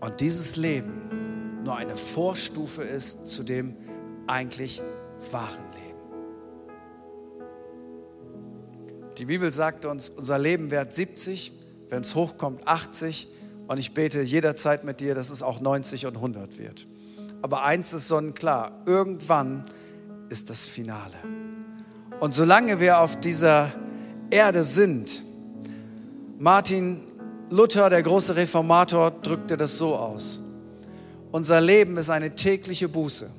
Und 0.00 0.20
dieses 0.20 0.56
Leben 0.56 1.60
nur 1.64 1.76
eine 1.76 1.96
Vorstufe 1.96 2.82
ist 2.82 3.26
zu 3.26 3.42
dem 3.42 3.76
eigentlich 4.26 4.80
wahren 5.30 5.67
Die 9.18 9.24
Bibel 9.24 9.50
sagt 9.50 9.84
uns, 9.84 10.10
unser 10.10 10.38
Leben 10.38 10.70
währt 10.70 10.94
70, 10.94 11.52
wenn 11.88 12.02
es 12.02 12.14
hochkommt 12.14 12.68
80 12.68 13.26
und 13.66 13.78
ich 13.78 13.92
bete 13.92 14.22
jederzeit 14.22 14.84
mit 14.84 15.00
dir, 15.00 15.16
dass 15.16 15.30
es 15.30 15.42
auch 15.42 15.60
90 15.60 16.06
und 16.06 16.16
100 16.16 16.56
wird. 16.56 16.86
Aber 17.42 17.64
eins 17.64 17.92
ist 17.92 18.06
sonnenklar, 18.06 18.82
irgendwann 18.86 19.64
ist 20.28 20.50
das 20.50 20.66
Finale. 20.66 21.16
Und 22.20 22.34
solange 22.34 22.78
wir 22.78 23.00
auf 23.00 23.18
dieser 23.18 23.72
Erde 24.30 24.62
sind, 24.62 25.22
Martin 26.38 27.00
Luther, 27.50 27.90
der 27.90 28.04
große 28.04 28.36
Reformator, 28.36 29.10
drückte 29.10 29.56
das 29.56 29.78
so 29.78 29.96
aus. 29.96 30.38
Unser 31.32 31.60
Leben 31.60 31.96
ist 31.96 32.10
eine 32.10 32.36
tägliche 32.36 32.88
Buße. 32.88 33.30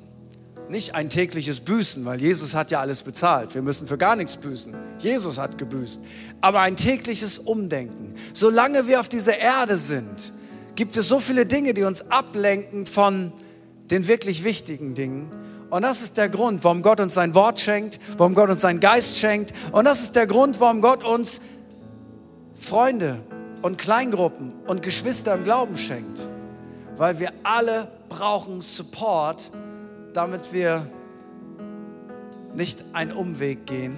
Nicht 0.70 0.94
ein 0.94 1.10
tägliches 1.10 1.58
Büßen, 1.58 2.04
weil 2.04 2.20
Jesus 2.20 2.54
hat 2.54 2.70
ja 2.70 2.78
alles 2.78 3.02
bezahlt. 3.02 3.56
Wir 3.56 3.62
müssen 3.62 3.88
für 3.88 3.98
gar 3.98 4.14
nichts 4.14 4.36
büßen. 4.36 4.72
Jesus 5.00 5.36
hat 5.36 5.58
gebüßt. 5.58 6.00
Aber 6.40 6.60
ein 6.60 6.76
tägliches 6.76 7.38
Umdenken. 7.38 8.14
Solange 8.34 8.86
wir 8.86 9.00
auf 9.00 9.08
dieser 9.08 9.36
Erde 9.36 9.76
sind, 9.76 10.32
gibt 10.76 10.96
es 10.96 11.08
so 11.08 11.18
viele 11.18 11.44
Dinge, 11.44 11.74
die 11.74 11.82
uns 11.82 12.08
ablenken 12.12 12.86
von 12.86 13.32
den 13.90 14.06
wirklich 14.06 14.44
wichtigen 14.44 14.94
Dingen. 14.94 15.28
Und 15.70 15.82
das 15.82 16.02
ist 16.02 16.16
der 16.16 16.28
Grund, 16.28 16.62
warum 16.62 16.82
Gott 16.82 17.00
uns 17.00 17.14
sein 17.14 17.34
Wort 17.34 17.58
schenkt, 17.58 17.98
warum 18.16 18.36
Gott 18.36 18.48
uns 18.48 18.60
seinen 18.60 18.78
Geist 18.78 19.18
schenkt. 19.18 19.52
Und 19.72 19.86
das 19.86 20.04
ist 20.04 20.14
der 20.14 20.28
Grund, 20.28 20.60
warum 20.60 20.82
Gott 20.82 21.02
uns 21.02 21.40
Freunde 22.54 23.18
und 23.62 23.76
Kleingruppen 23.76 24.54
und 24.68 24.82
Geschwister 24.84 25.34
im 25.34 25.42
Glauben 25.42 25.76
schenkt. 25.76 26.20
Weil 26.96 27.18
wir 27.18 27.32
alle 27.42 27.88
brauchen 28.08 28.60
Support, 28.60 29.50
damit 30.12 30.52
wir 30.52 30.86
nicht 32.54 32.82
einen 32.92 33.12
Umweg 33.12 33.66
gehen, 33.66 33.96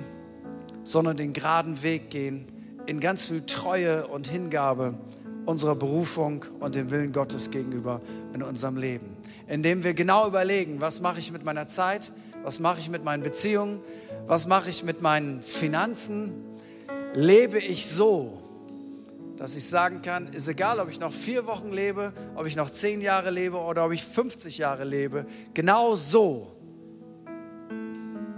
sondern 0.84 1.16
den 1.16 1.32
geraden 1.32 1.82
Weg 1.82 2.10
gehen 2.10 2.44
in 2.86 3.00
ganz 3.00 3.26
viel 3.26 3.42
Treue 3.46 4.06
und 4.06 4.28
Hingabe 4.28 4.94
unserer 5.46 5.74
Berufung 5.74 6.44
und 6.60 6.74
dem 6.74 6.90
Willen 6.90 7.12
Gottes 7.12 7.50
gegenüber 7.50 8.00
in 8.34 8.42
unserem 8.42 8.76
Leben 8.76 9.22
indem 9.52 9.84
wir 9.84 9.92
genau 9.92 10.26
überlegen, 10.26 10.80
was 10.80 11.00
mache 11.00 11.18
ich 11.18 11.30
mit 11.30 11.44
meiner 11.44 11.66
Zeit, 11.66 12.10
was 12.42 12.58
mache 12.58 12.78
ich 12.80 12.88
mit 12.88 13.04
meinen 13.04 13.22
Beziehungen, 13.22 13.80
was 14.26 14.46
mache 14.46 14.70
ich 14.70 14.82
mit 14.82 15.02
meinen 15.02 15.42
Finanzen. 15.42 16.32
Lebe 17.14 17.58
ich 17.58 17.86
so, 17.86 18.38
dass 19.42 19.56
ich 19.56 19.66
sagen 19.66 20.02
kann, 20.02 20.32
ist 20.32 20.46
egal, 20.46 20.78
ob 20.78 20.88
ich 20.88 21.00
noch 21.00 21.10
vier 21.10 21.48
Wochen 21.48 21.72
lebe, 21.72 22.12
ob 22.36 22.46
ich 22.46 22.54
noch 22.54 22.70
zehn 22.70 23.00
Jahre 23.00 23.32
lebe 23.32 23.56
oder 23.56 23.84
ob 23.84 23.90
ich 23.90 24.04
50 24.04 24.58
Jahre 24.58 24.84
lebe, 24.84 25.26
genau 25.52 25.96
so 25.96 26.54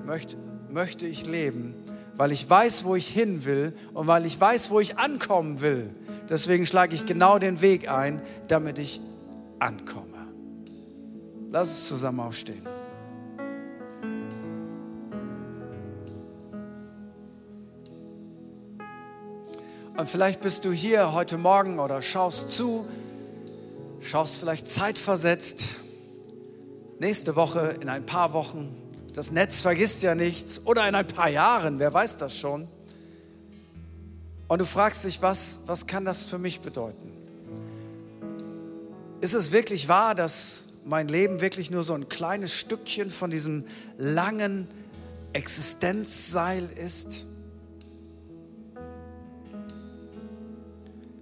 möchte, 0.06 0.38
möchte 0.70 1.04
ich 1.04 1.26
leben, 1.26 1.74
weil 2.16 2.32
ich 2.32 2.48
weiß, 2.48 2.86
wo 2.86 2.96
ich 2.96 3.06
hin 3.06 3.44
will 3.44 3.74
und 3.92 4.06
weil 4.06 4.24
ich 4.24 4.40
weiß, 4.40 4.70
wo 4.70 4.80
ich 4.80 4.96
ankommen 4.96 5.60
will. 5.60 5.94
Deswegen 6.30 6.64
schlage 6.64 6.94
ich 6.94 7.04
genau 7.04 7.38
den 7.38 7.60
Weg 7.60 7.90
ein, 7.90 8.22
damit 8.48 8.78
ich 8.78 8.98
ankomme. 9.58 10.06
Lass 11.50 11.68
uns 11.68 11.88
zusammen 11.88 12.20
aufstehen. 12.20 12.73
Und 20.04 20.10
vielleicht 20.10 20.42
bist 20.42 20.66
du 20.66 20.70
hier 20.70 21.14
heute 21.14 21.38
Morgen 21.38 21.78
oder 21.78 22.02
schaust 22.02 22.50
zu, 22.50 22.86
schaust 24.02 24.36
vielleicht 24.36 24.68
zeitversetzt. 24.68 25.64
Nächste 26.98 27.36
Woche, 27.36 27.78
in 27.80 27.88
ein 27.88 28.04
paar 28.04 28.34
Wochen. 28.34 28.76
Das 29.14 29.30
Netz 29.30 29.62
vergisst 29.62 30.02
ja 30.02 30.14
nichts. 30.14 30.60
Oder 30.66 30.86
in 30.86 30.94
ein 30.94 31.06
paar 31.06 31.30
Jahren, 31.30 31.78
wer 31.78 31.94
weiß 31.94 32.18
das 32.18 32.36
schon. 32.36 32.68
Und 34.46 34.58
du 34.58 34.66
fragst 34.66 35.06
dich, 35.06 35.22
was, 35.22 35.60
was 35.64 35.86
kann 35.86 36.04
das 36.04 36.22
für 36.22 36.36
mich 36.36 36.60
bedeuten? 36.60 37.10
Ist 39.22 39.32
es 39.32 39.52
wirklich 39.52 39.88
wahr, 39.88 40.14
dass 40.14 40.66
mein 40.84 41.08
Leben 41.08 41.40
wirklich 41.40 41.70
nur 41.70 41.82
so 41.82 41.94
ein 41.94 42.10
kleines 42.10 42.52
Stückchen 42.52 43.10
von 43.10 43.30
diesem 43.30 43.64
langen 43.96 44.68
Existenzseil 45.32 46.68
ist? 46.76 47.24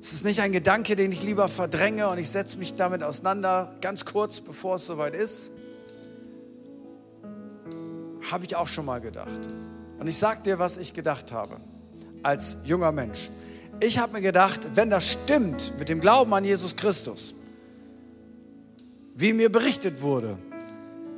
Es 0.03 0.12
ist 0.12 0.25
nicht 0.25 0.41
ein 0.41 0.51
Gedanke, 0.51 0.97
den 0.97 1.12
ich 1.12 1.23
lieber 1.23 1.47
verdränge 1.47 2.09
und 2.09 2.19
ich 2.19 2.29
setze 2.29 2.59
mich 2.59 2.75
damit 2.75 3.05
auseinander, 3.05 3.73
ganz 3.81 4.05
kurz 4.05 4.41
bevor 4.41 4.75
es 4.75 4.85
soweit 4.87 5.15
ist. 5.15 5.53
Habe 8.29 8.45
ich 8.45 8.57
auch 8.57 8.67
schon 8.67 8.85
mal 8.85 9.01
gedacht. 9.01 9.38
Und 10.01 10.09
ich 10.09 10.19
sage 10.19 10.43
dir, 10.43 10.59
was 10.59 10.77
ich 10.77 10.93
gedacht 10.93 11.31
habe 11.31 11.59
als 12.25 12.57
junger 12.65 12.91
Mensch. 12.91 13.31
Ich 13.79 13.99
habe 13.99 14.15
mir 14.15 14.23
gedacht, 14.23 14.67
wenn 14.75 14.91
das 14.91 15.09
stimmt 15.09 15.79
mit 15.79 15.88
dem 15.88 16.01
Glauben 16.01 16.35
an 16.35 16.45
Jesus 16.45 16.75
Christus, 16.75 17.35
wie 19.15 19.33
mir 19.33 19.53
berichtet 19.53 20.03
wurde. 20.03 20.37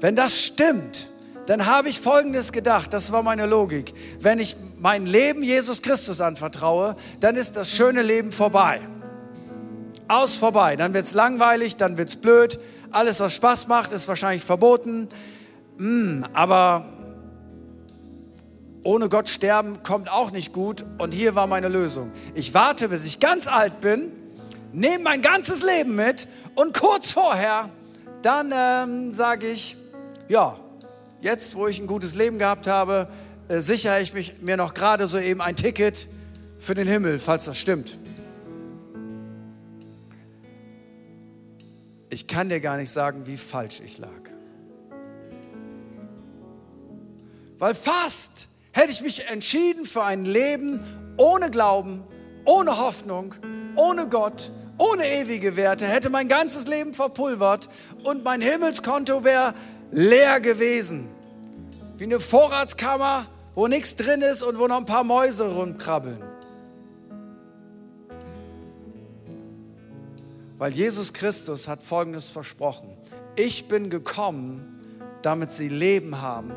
Wenn 0.00 0.14
das 0.14 0.38
stimmt, 0.38 1.08
dann 1.46 1.66
habe 1.66 1.88
ich 1.88 2.00
Folgendes 2.00 2.52
gedacht, 2.52 2.92
das 2.92 3.12
war 3.12 3.22
meine 3.22 3.46
Logik. 3.46 3.92
Wenn 4.18 4.38
ich 4.38 4.56
mein 4.78 5.06
Leben 5.06 5.42
Jesus 5.42 5.82
Christus 5.82 6.20
anvertraue, 6.20 6.96
dann 7.20 7.36
ist 7.36 7.56
das 7.56 7.70
schöne 7.70 8.02
Leben 8.02 8.32
vorbei. 8.32 8.80
Aus 10.08 10.36
vorbei. 10.36 10.76
Dann 10.76 10.94
wird 10.94 11.04
es 11.04 11.14
langweilig, 11.14 11.76
dann 11.76 11.98
wird 11.98 12.08
es 12.10 12.16
blöd. 12.16 12.58
Alles, 12.90 13.20
was 13.20 13.34
Spaß 13.34 13.68
macht, 13.68 13.92
ist 13.92 14.08
wahrscheinlich 14.08 14.44
verboten. 14.44 15.08
Mm, 15.76 16.24
aber 16.32 16.86
ohne 18.84 19.08
Gott 19.08 19.28
sterben 19.28 19.82
kommt 19.82 20.10
auch 20.10 20.30
nicht 20.30 20.52
gut. 20.52 20.84
Und 20.98 21.12
hier 21.12 21.34
war 21.34 21.46
meine 21.46 21.68
Lösung. 21.68 22.12
Ich 22.34 22.54
warte, 22.54 22.88
bis 22.88 23.04
ich 23.04 23.20
ganz 23.20 23.48
alt 23.48 23.80
bin, 23.80 24.12
nehme 24.72 25.04
mein 25.04 25.22
ganzes 25.22 25.62
Leben 25.62 25.94
mit 25.94 26.26
und 26.54 26.78
kurz 26.78 27.12
vorher 27.12 27.68
dann 28.22 28.52
ähm, 28.56 29.14
sage 29.14 29.48
ich, 29.48 29.76
ja, 30.28 30.56
jetzt, 31.24 31.54
wo 31.56 31.66
ich 31.66 31.80
ein 31.80 31.86
gutes 31.86 32.14
Leben 32.14 32.38
gehabt 32.38 32.66
habe, 32.66 33.08
äh, 33.48 33.60
sichere 33.60 34.00
ich 34.00 34.12
mich, 34.12 34.40
mir 34.40 34.56
noch 34.56 34.74
gerade 34.74 35.06
so 35.06 35.18
eben 35.18 35.40
ein 35.40 35.56
Ticket 35.56 36.06
für 36.58 36.74
den 36.74 36.86
Himmel, 36.86 37.18
falls 37.18 37.46
das 37.46 37.58
stimmt. 37.58 37.98
Ich 42.10 42.28
kann 42.28 42.50
dir 42.50 42.60
gar 42.60 42.76
nicht 42.76 42.90
sagen, 42.90 43.26
wie 43.26 43.38
falsch 43.38 43.80
ich 43.84 43.98
lag. 43.98 44.10
Weil 47.58 47.74
fast 47.74 48.46
hätte 48.72 48.90
ich 48.90 49.00
mich 49.00 49.26
entschieden 49.26 49.86
für 49.86 50.04
ein 50.04 50.26
Leben 50.26 50.80
ohne 51.16 51.50
Glauben, 51.50 52.04
ohne 52.44 52.76
Hoffnung, 52.76 53.34
ohne 53.76 54.08
Gott, 54.08 54.52
ohne 54.76 55.08
ewige 55.08 55.56
Werte, 55.56 55.86
hätte 55.86 56.10
mein 56.10 56.28
ganzes 56.28 56.66
Leben 56.66 56.92
verpulvert 56.92 57.70
und 58.02 58.24
mein 58.24 58.42
Himmelskonto 58.42 59.24
wäre 59.24 59.54
leer 59.90 60.40
gewesen. 60.40 61.13
Wie 61.96 62.04
eine 62.04 62.18
Vorratskammer, 62.18 63.26
wo 63.54 63.68
nichts 63.68 63.94
drin 63.94 64.20
ist 64.20 64.42
und 64.42 64.58
wo 64.58 64.66
noch 64.66 64.78
ein 64.78 64.86
paar 64.86 65.04
Mäuse 65.04 65.48
rumkrabbeln. 65.48 66.18
Weil 70.58 70.72
Jesus 70.72 71.12
Christus 71.12 71.68
hat 71.68 71.82
Folgendes 71.82 72.30
versprochen. 72.30 72.88
Ich 73.36 73.68
bin 73.68 73.90
gekommen, 73.90 74.80
damit 75.22 75.52
sie 75.52 75.68
Leben 75.68 76.20
haben 76.20 76.52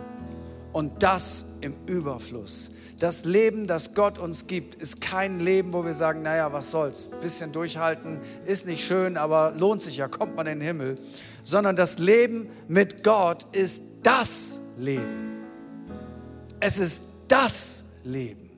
und 0.73 1.03
das 1.03 1.45
im 1.61 1.75
Überfluss. 1.85 2.71
Das 2.99 3.25
Leben, 3.25 3.67
das 3.67 3.93
Gott 3.93 4.17
uns 4.17 4.47
gibt, 4.47 4.73
ist 4.75 5.01
kein 5.01 5.39
Leben, 5.39 5.71
wo 5.71 5.85
wir 5.85 5.93
sagen, 5.93 6.23
naja, 6.23 6.51
was 6.51 6.71
soll's, 6.71 7.09
bisschen 7.21 7.51
durchhalten, 7.51 8.19
ist 8.47 8.65
nicht 8.65 8.83
schön, 8.83 9.17
aber 9.17 9.53
lohnt 9.55 9.83
sich 9.83 9.97
ja, 9.97 10.07
kommt 10.07 10.35
man 10.35 10.47
in 10.47 10.59
den 10.59 10.65
Himmel. 10.65 10.95
Sondern 11.43 11.75
das 11.75 11.99
Leben 11.99 12.49
mit 12.67 13.03
Gott 13.03 13.45
ist 13.51 13.83
das 14.01 14.56
Leben. 14.78 15.43
Es 16.59 16.80
ist 16.80 17.03
das 17.28 17.84
Leben. 18.03 18.49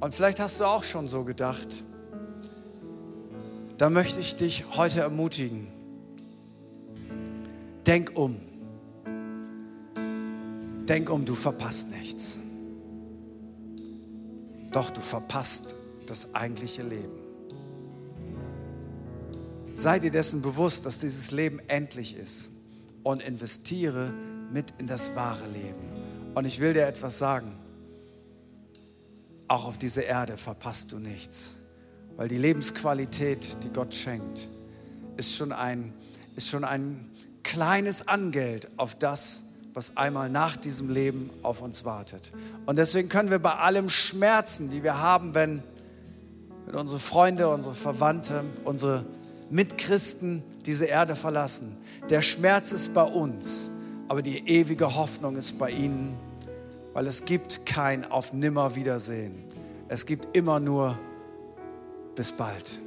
Und 0.00 0.14
vielleicht 0.14 0.40
hast 0.40 0.60
du 0.60 0.64
auch 0.64 0.82
schon 0.82 1.08
so 1.08 1.24
gedacht. 1.24 1.84
Da 3.78 3.90
möchte 3.90 4.20
ich 4.20 4.36
dich 4.36 4.64
heute 4.76 5.00
ermutigen. 5.00 5.68
Denk 7.86 8.12
um. 8.16 8.40
Denk 10.88 11.10
um, 11.10 11.24
du 11.24 11.34
verpasst 11.34 11.90
nichts. 11.90 12.38
Doch 14.72 14.90
du 14.90 15.00
verpasst 15.00 15.74
das 16.06 16.34
eigentliche 16.34 16.82
Leben. 16.82 17.12
Sei 19.74 19.98
dir 19.98 20.10
dessen 20.10 20.42
bewusst, 20.42 20.84
dass 20.86 20.98
dieses 20.98 21.30
Leben 21.30 21.60
endlich 21.68 22.16
ist 22.16 22.50
und 23.02 23.22
investiere 23.22 24.12
mit 24.52 24.72
in 24.78 24.86
das 24.86 25.14
wahre 25.14 25.46
Leben. 25.48 25.80
Und 26.34 26.44
ich 26.44 26.60
will 26.60 26.72
dir 26.72 26.86
etwas 26.86 27.18
sagen. 27.18 27.58
Auch 29.48 29.66
auf 29.66 29.76
dieser 29.76 30.04
Erde 30.04 30.36
verpasst 30.36 30.92
du 30.92 30.98
nichts, 30.98 31.52
weil 32.16 32.28
die 32.28 32.38
Lebensqualität, 32.38 33.62
die 33.62 33.68
Gott 33.68 33.94
schenkt, 33.94 34.48
ist 35.16 35.34
schon 35.36 35.52
ein, 35.52 35.92
ist 36.36 36.48
schon 36.48 36.64
ein 36.64 37.10
kleines 37.42 38.08
Angeld 38.08 38.68
auf 38.78 38.94
das, 38.94 39.42
was 39.74 39.96
einmal 39.96 40.30
nach 40.30 40.56
diesem 40.56 40.90
Leben 40.90 41.30
auf 41.42 41.60
uns 41.60 41.84
wartet. 41.84 42.30
Und 42.66 42.76
deswegen 42.76 43.08
können 43.08 43.30
wir 43.30 43.38
bei 43.38 43.56
allem 43.56 43.88
Schmerzen, 43.88 44.70
die 44.70 44.82
wir 44.82 44.98
haben, 44.98 45.34
wenn, 45.34 45.62
wenn 46.66 46.74
unsere 46.74 47.00
Freunde, 47.00 47.48
unsere 47.48 47.74
Verwandte, 47.74 48.44
unsere 48.64 49.04
Mitchristen 49.50 50.42
diese 50.64 50.86
Erde 50.86 51.16
verlassen, 51.16 51.76
der 52.08 52.22
Schmerz 52.22 52.72
ist 52.72 52.94
bei 52.94 53.04
uns, 53.04 53.70
aber 54.12 54.20
die 54.20 54.46
ewige 54.46 54.94
Hoffnung 54.94 55.36
ist 55.36 55.56
bei 55.56 55.70
ihnen, 55.70 56.18
weil 56.92 57.06
es 57.06 57.24
gibt 57.24 57.64
kein 57.64 58.04
auf 58.04 58.34
nimmer 58.34 58.74
Wiedersehen. 58.74 59.42
Es 59.88 60.04
gibt 60.04 60.36
immer 60.36 60.60
nur 60.60 60.98
bis 62.14 62.30
bald, 62.30 62.78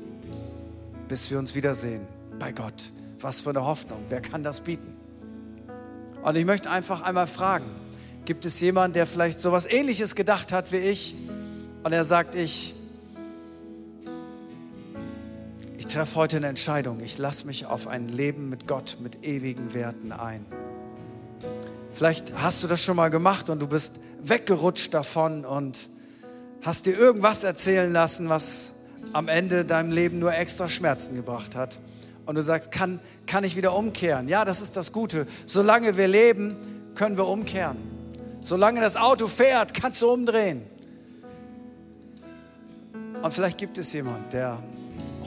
bis 1.08 1.32
wir 1.32 1.40
uns 1.40 1.56
wiedersehen 1.56 2.02
bei 2.38 2.52
Gott. 2.52 2.92
Was 3.22 3.42
für 3.42 3.50
eine 3.50 3.66
Hoffnung. 3.66 4.04
Wer 4.08 4.22
kann 4.22 4.44
das 4.44 4.62
bieten? 4.62 4.96
Und 6.22 6.36
ich 6.36 6.46
möchte 6.46 6.70
einfach 6.70 7.02
einmal 7.02 7.26
fragen, 7.26 7.66
gibt 8.26 8.46
es 8.46 8.60
jemanden, 8.60 8.94
der 8.94 9.08
vielleicht 9.08 9.40
so 9.40 9.50
etwas 9.50 9.66
Ähnliches 9.66 10.14
gedacht 10.14 10.52
hat 10.52 10.72
wie 10.72 10.78
ich 10.78 11.16
und 11.82 11.92
er 11.92 12.06
sagt, 12.06 12.36
ich, 12.36 12.76
ich 15.76 15.88
treffe 15.88 16.18
heute 16.18 16.38
eine 16.38 16.50
Entscheidung. 16.50 17.00
Ich 17.00 17.18
lasse 17.18 17.48
mich 17.48 17.66
auf 17.66 17.88
ein 17.88 18.10
Leben 18.10 18.48
mit 18.48 18.68
Gott, 18.68 19.00
mit 19.02 19.24
ewigen 19.24 19.74
Werten 19.74 20.12
ein. 20.12 20.46
Vielleicht 21.96 22.34
hast 22.38 22.62
du 22.62 22.68
das 22.68 22.84
schon 22.84 22.98
mal 22.98 23.10
gemacht 23.10 23.50
und 23.50 23.62
du 23.62 23.68
bist 23.68 23.94
weggerutscht 24.22 24.94
davon 24.94 25.46
und 25.46 25.90
hast 26.62 26.88
dir 26.88 26.98
irgendwas 26.98 27.46
erzählen 27.46 27.94
lassen, 27.94 28.28
was 28.28 28.74
am 29.14 29.30
Ende 29.30 29.64
deinem 29.64 29.94
Leben 29.94 30.20
nur 30.20 30.36
extra 30.36 30.68
Schmerzen 30.68 31.16
gebracht 31.16 31.56
hat 31.56 31.80
und 32.26 32.36
du 32.36 32.42
sagst, 32.42 32.70
kann, 32.70 33.00
kann 33.28 33.46
ich 33.46 33.56
wieder 33.56 33.74
umkehren? 33.74 34.28
Ja, 34.28 34.44
das 34.44 34.60
ist 34.60 34.76
das 34.76 34.92
Gute. 34.92 35.26
Solange 35.46 35.96
wir 35.96 36.10
leben, 36.10 36.54
können 36.96 37.16
wir 37.16 37.28
umkehren. 37.28 37.78
Solange 38.44 38.82
das 38.82 38.98
Auto 38.98 39.28
fährt, 39.28 39.74
kannst 39.74 40.02
du 40.02 40.10
umdrehen. 40.10 40.66
Und 43.22 43.34
vielleicht 43.34 43.58
gibt 43.58 43.78
es 43.78 43.94
jemanden, 43.94 44.30
der 44.32 44.62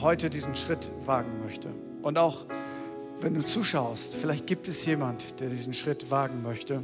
heute 0.01 0.29
diesen 0.29 0.53
Schritt 0.53 0.91
wagen 1.05 1.31
möchte. 1.43 1.69
Und 2.03 2.19
auch 2.19 2.45
wenn 3.21 3.33
du 3.33 3.43
zuschaust, 3.43 4.15
vielleicht 4.15 4.47
gibt 4.47 4.67
es 4.67 4.85
jemand, 4.85 5.39
der 5.41 5.49
diesen 5.49 5.73
Schritt 5.73 6.09
wagen 6.09 6.41
möchte. 6.41 6.83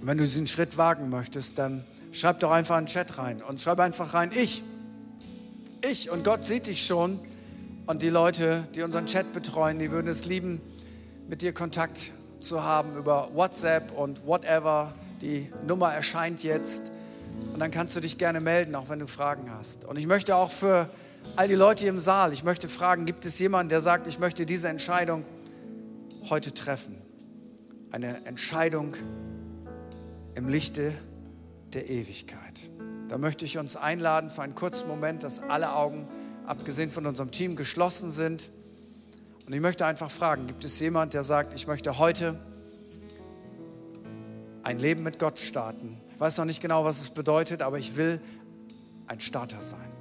Wenn 0.00 0.18
du 0.18 0.24
diesen 0.24 0.46
Schritt 0.46 0.76
wagen 0.78 1.10
möchtest, 1.10 1.58
dann 1.58 1.84
schreib 2.12 2.40
doch 2.40 2.52
einfach 2.52 2.76
einen 2.76 2.86
Chat 2.86 3.18
rein 3.18 3.42
und 3.42 3.60
schreib 3.60 3.80
einfach 3.80 4.14
rein, 4.14 4.30
ich. 4.32 4.62
Ich 5.88 6.10
und 6.10 6.24
Gott 6.24 6.44
sieht 6.44 6.66
dich 6.66 6.86
schon 6.86 7.18
und 7.86 8.02
die 8.02 8.10
Leute, 8.10 8.66
die 8.74 8.82
unseren 8.82 9.06
Chat 9.06 9.32
betreuen, 9.32 9.78
die 9.78 9.90
würden 9.90 10.08
es 10.08 10.24
lieben, 10.24 10.60
mit 11.28 11.42
dir 11.42 11.52
Kontakt 11.52 12.12
zu 12.38 12.62
haben 12.62 12.96
über 12.96 13.30
WhatsApp 13.34 13.90
und 13.92 14.24
whatever. 14.26 14.94
Die 15.20 15.50
Nummer 15.66 15.92
erscheint 15.92 16.42
jetzt. 16.42 16.82
Und 17.52 17.60
dann 17.60 17.70
kannst 17.70 17.96
du 17.96 18.00
dich 18.00 18.18
gerne 18.18 18.40
melden, 18.40 18.74
auch 18.74 18.88
wenn 18.88 19.00
du 19.00 19.06
Fragen 19.06 19.50
hast. 19.50 19.84
Und 19.84 19.98
ich 19.98 20.06
möchte 20.06 20.36
auch 20.36 20.50
für 20.50 20.88
all 21.34 21.48
die 21.48 21.54
Leute 21.54 21.86
im 21.86 21.98
Saal, 21.98 22.32
ich 22.32 22.44
möchte 22.44 22.68
fragen, 22.68 23.06
gibt 23.06 23.24
es 23.24 23.38
jemanden, 23.38 23.70
der 23.70 23.80
sagt, 23.80 24.06
ich 24.06 24.18
möchte 24.18 24.46
diese 24.46 24.68
Entscheidung 24.68 25.24
heute 26.28 26.54
treffen? 26.54 26.96
Eine 27.90 28.24
Entscheidung 28.26 28.94
im 30.34 30.48
Lichte 30.48 30.92
der 31.72 31.90
Ewigkeit. 31.90 32.70
Da 33.08 33.18
möchte 33.18 33.44
ich 33.44 33.58
uns 33.58 33.76
einladen 33.76 34.30
für 34.30 34.42
einen 34.42 34.54
kurzen 34.54 34.88
Moment, 34.88 35.22
dass 35.22 35.40
alle 35.40 35.74
Augen 35.74 36.08
abgesehen 36.46 36.90
von 36.90 37.06
unserem 37.06 37.30
Team, 37.30 37.56
geschlossen 37.56 38.10
sind. 38.10 38.48
Und 39.46 39.52
ich 39.52 39.60
möchte 39.60 39.86
einfach 39.86 40.10
fragen, 40.10 40.46
gibt 40.46 40.64
es 40.64 40.78
jemand, 40.80 41.14
der 41.14 41.24
sagt, 41.24 41.54
ich 41.54 41.66
möchte 41.66 41.98
heute 41.98 42.38
ein 44.62 44.78
Leben 44.78 45.02
mit 45.02 45.18
Gott 45.18 45.38
starten? 45.38 46.00
Ich 46.14 46.20
weiß 46.20 46.38
noch 46.38 46.44
nicht 46.44 46.60
genau, 46.60 46.84
was 46.84 47.00
es 47.00 47.10
bedeutet, 47.10 47.62
aber 47.62 47.78
ich 47.78 47.96
will 47.96 48.20
ein 49.06 49.20
Starter 49.20 49.62
sein. 49.62 49.95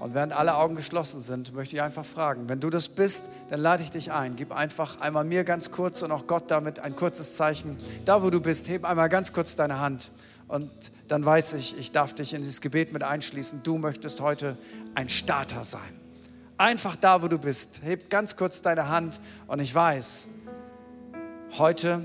Und 0.00 0.14
während 0.14 0.32
alle 0.32 0.56
Augen 0.56 0.74
geschlossen 0.74 1.20
sind, 1.20 1.54
möchte 1.54 1.76
ich 1.76 1.82
einfach 1.82 2.04
fragen, 2.04 2.48
wenn 2.48 2.60
du 2.60 2.68
das 2.68 2.88
bist, 2.88 3.22
dann 3.48 3.60
lade 3.60 3.82
ich 3.82 3.90
dich 3.90 4.12
ein. 4.12 4.36
Gib 4.36 4.52
einfach 4.52 5.00
einmal 5.00 5.24
mir 5.24 5.44
ganz 5.44 5.70
kurz 5.70 6.02
und 6.02 6.10
auch 6.10 6.26
Gott 6.26 6.50
damit 6.50 6.80
ein 6.80 6.96
kurzes 6.96 7.36
Zeichen. 7.36 7.76
Da, 8.04 8.22
wo 8.22 8.30
du 8.30 8.40
bist, 8.40 8.68
heb 8.68 8.84
einmal 8.84 9.08
ganz 9.08 9.32
kurz 9.32 9.56
deine 9.56 9.78
Hand. 9.78 10.10
Und 10.48 10.70
dann 11.08 11.24
weiß 11.24 11.54
ich, 11.54 11.78
ich 11.78 11.92
darf 11.92 12.12
dich 12.14 12.34
in 12.34 12.40
dieses 12.40 12.60
Gebet 12.60 12.92
mit 12.92 13.02
einschließen. 13.02 13.62
Du 13.62 13.78
möchtest 13.78 14.20
heute 14.20 14.56
ein 14.94 15.08
Starter 15.08 15.64
sein. 15.64 15.80
Einfach 16.56 16.96
da, 16.96 17.22
wo 17.22 17.28
du 17.28 17.38
bist. 17.38 17.80
Heb 17.82 18.10
ganz 18.10 18.36
kurz 18.36 18.62
deine 18.62 18.88
Hand 18.88 19.20
und 19.46 19.60
ich 19.60 19.74
weiß, 19.74 20.28
heute 21.58 22.02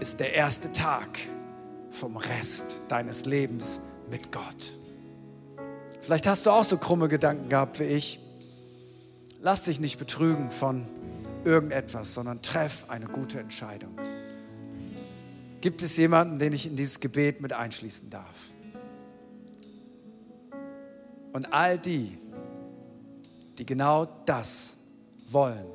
ist 0.00 0.20
der 0.20 0.34
erste 0.34 0.70
Tag 0.70 1.18
vom 1.90 2.16
Rest 2.16 2.76
deines 2.88 3.24
Lebens 3.24 3.80
mit 4.10 4.30
Gott. 4.30 4.78
Vielleicht 6.08 6.26
hast 6.26 6.46
du 6.46 6.50
auch 6.52 6.64
so 6.64 6.78
krumme 6.78 7.06
Gedanken 7.06 7.50
gehabt 7.50 7.80
wie 7.80 7.84
ich. 7.84 8.18
Lass 9.42 9.64
dich 9.64 9.78
nicht 9.78 9.98
betrügen 9.98 10.50
von 10.50 10.86
irgendetwas, 11.44 12.14
sondern 12.14 12.40
treff 12.40 12.86
eine 12.88 13.04
gute 13.04 13.38
Entscheidung. 13.38 13.94
Gibt 15.60 15.82
es 15.82 15.98
jemanden, 15.98 16.38
den 16.38 16.54
ich 16.54 16.64
in 16.64 16.76
dieses 16.76 17.00
Gebet 17.00 17.42
mit 17.42 17.52
einschließen 17.52 18.08
darf? 18.08 18.38
Und 21.34 21.52
all 21.52 21.78
die, 21.78 22.16
die 23.58 23.66
genau 23.66 24.06
das 24.24 24.78
wollen, 25.30 25.66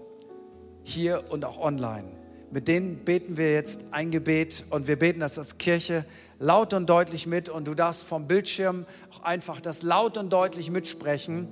hier 0.81 1.25
und 1.29 1.45
auch 1.45 1.59
online, 1.59 2.07
mit 2.49 2.67
denen 2.67 3.05
beten 3.05 3.37
wir 3.37 3.53
jetzt 3.53 3.81
ein 3.91 4.09
Gebet 4.09 4.65
und 4.71 4.87
wir 4.87 4.97
beten 4.97 5.19
das 5.19 5.37
als 5.37 5.59
Kirche 5.59 6.05
laut 6.43 6.73
und 6.73 6.89
deutlich 6.89 7.25
mit 7.25 7.47
und 7.47 7.67
du 7.67 7.73
darfst 7.73 8.03
vom 8.03 8.27
Bildschirm 8.27 8.85
auch 9.11 9.23
einfach 9.23 9.61
das 9.61 9.81
laut 9.81 10.17
und 10.17 10.31
deutlich 10.31 10.69
mitsprechen 10.69 11.47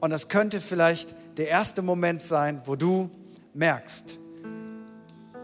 und 0.00 0.10
das 0.10 0.28
könnte 0.28 0.60
vielleicht 0.60 1.14
der 1.36 1.48
erste 1.48 1.80
Moment 1.80 2.22
sein, 2.22 2.60
wo 2.66 2.74
du 2.74 3.08
merkst, 3.54 4.18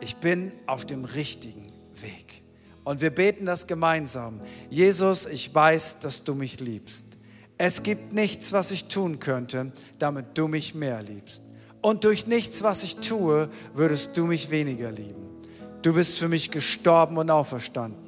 ich 0.01 0.17
bin 0.17 0.53
auf 0.67 0.85
dem 0.85 1.05
richtigen 1.05 1.67
Weg. 2.01 2.43
Und 2.85 3.01
wir 3.01 3.11
beten 3.11 3.47
das 3.47 3.67
gemeinsam. 3.67 4.41
Jesus, 4.71 5.27
ich 5.27 5.55
weiß, 5.55 6.01
dass 6.01 6.25
du 6.25 6.35
mich 6.35 6.59
liebst. 6.59 7.05
Es 7.57 7.83
gibt 7.83 8.13
nichts, 8.13 8.53
was 8.53 8.71
ich 8.71 8.87
tun 8.87 9.21
könnte, 9.21 9.73
damit 9.99 10.39
du 10.39 10.49
mich 10.49 10.75
mehr 10.75 11.03
liebst. 11.03 11.43
Und 11.81 12.05
durch 12.05 12.27
nichts, 12.27 12.63
was 12.63 12.83
ich 12.83 12.97
tue, 12.97 13.51
würdest 13.75 14.17
du 14.17 14.25
mich 14.25 14.51
weniger 14.51 14.91
lieben. 14.91 15.27
Du 15.83 15.93
bist 15.95 16.19
für 16.19 16.29
mich 16.29 16.51
gestorben 16.51 17.17
und 17.19 17.31
auferstanden. 17.31 18.08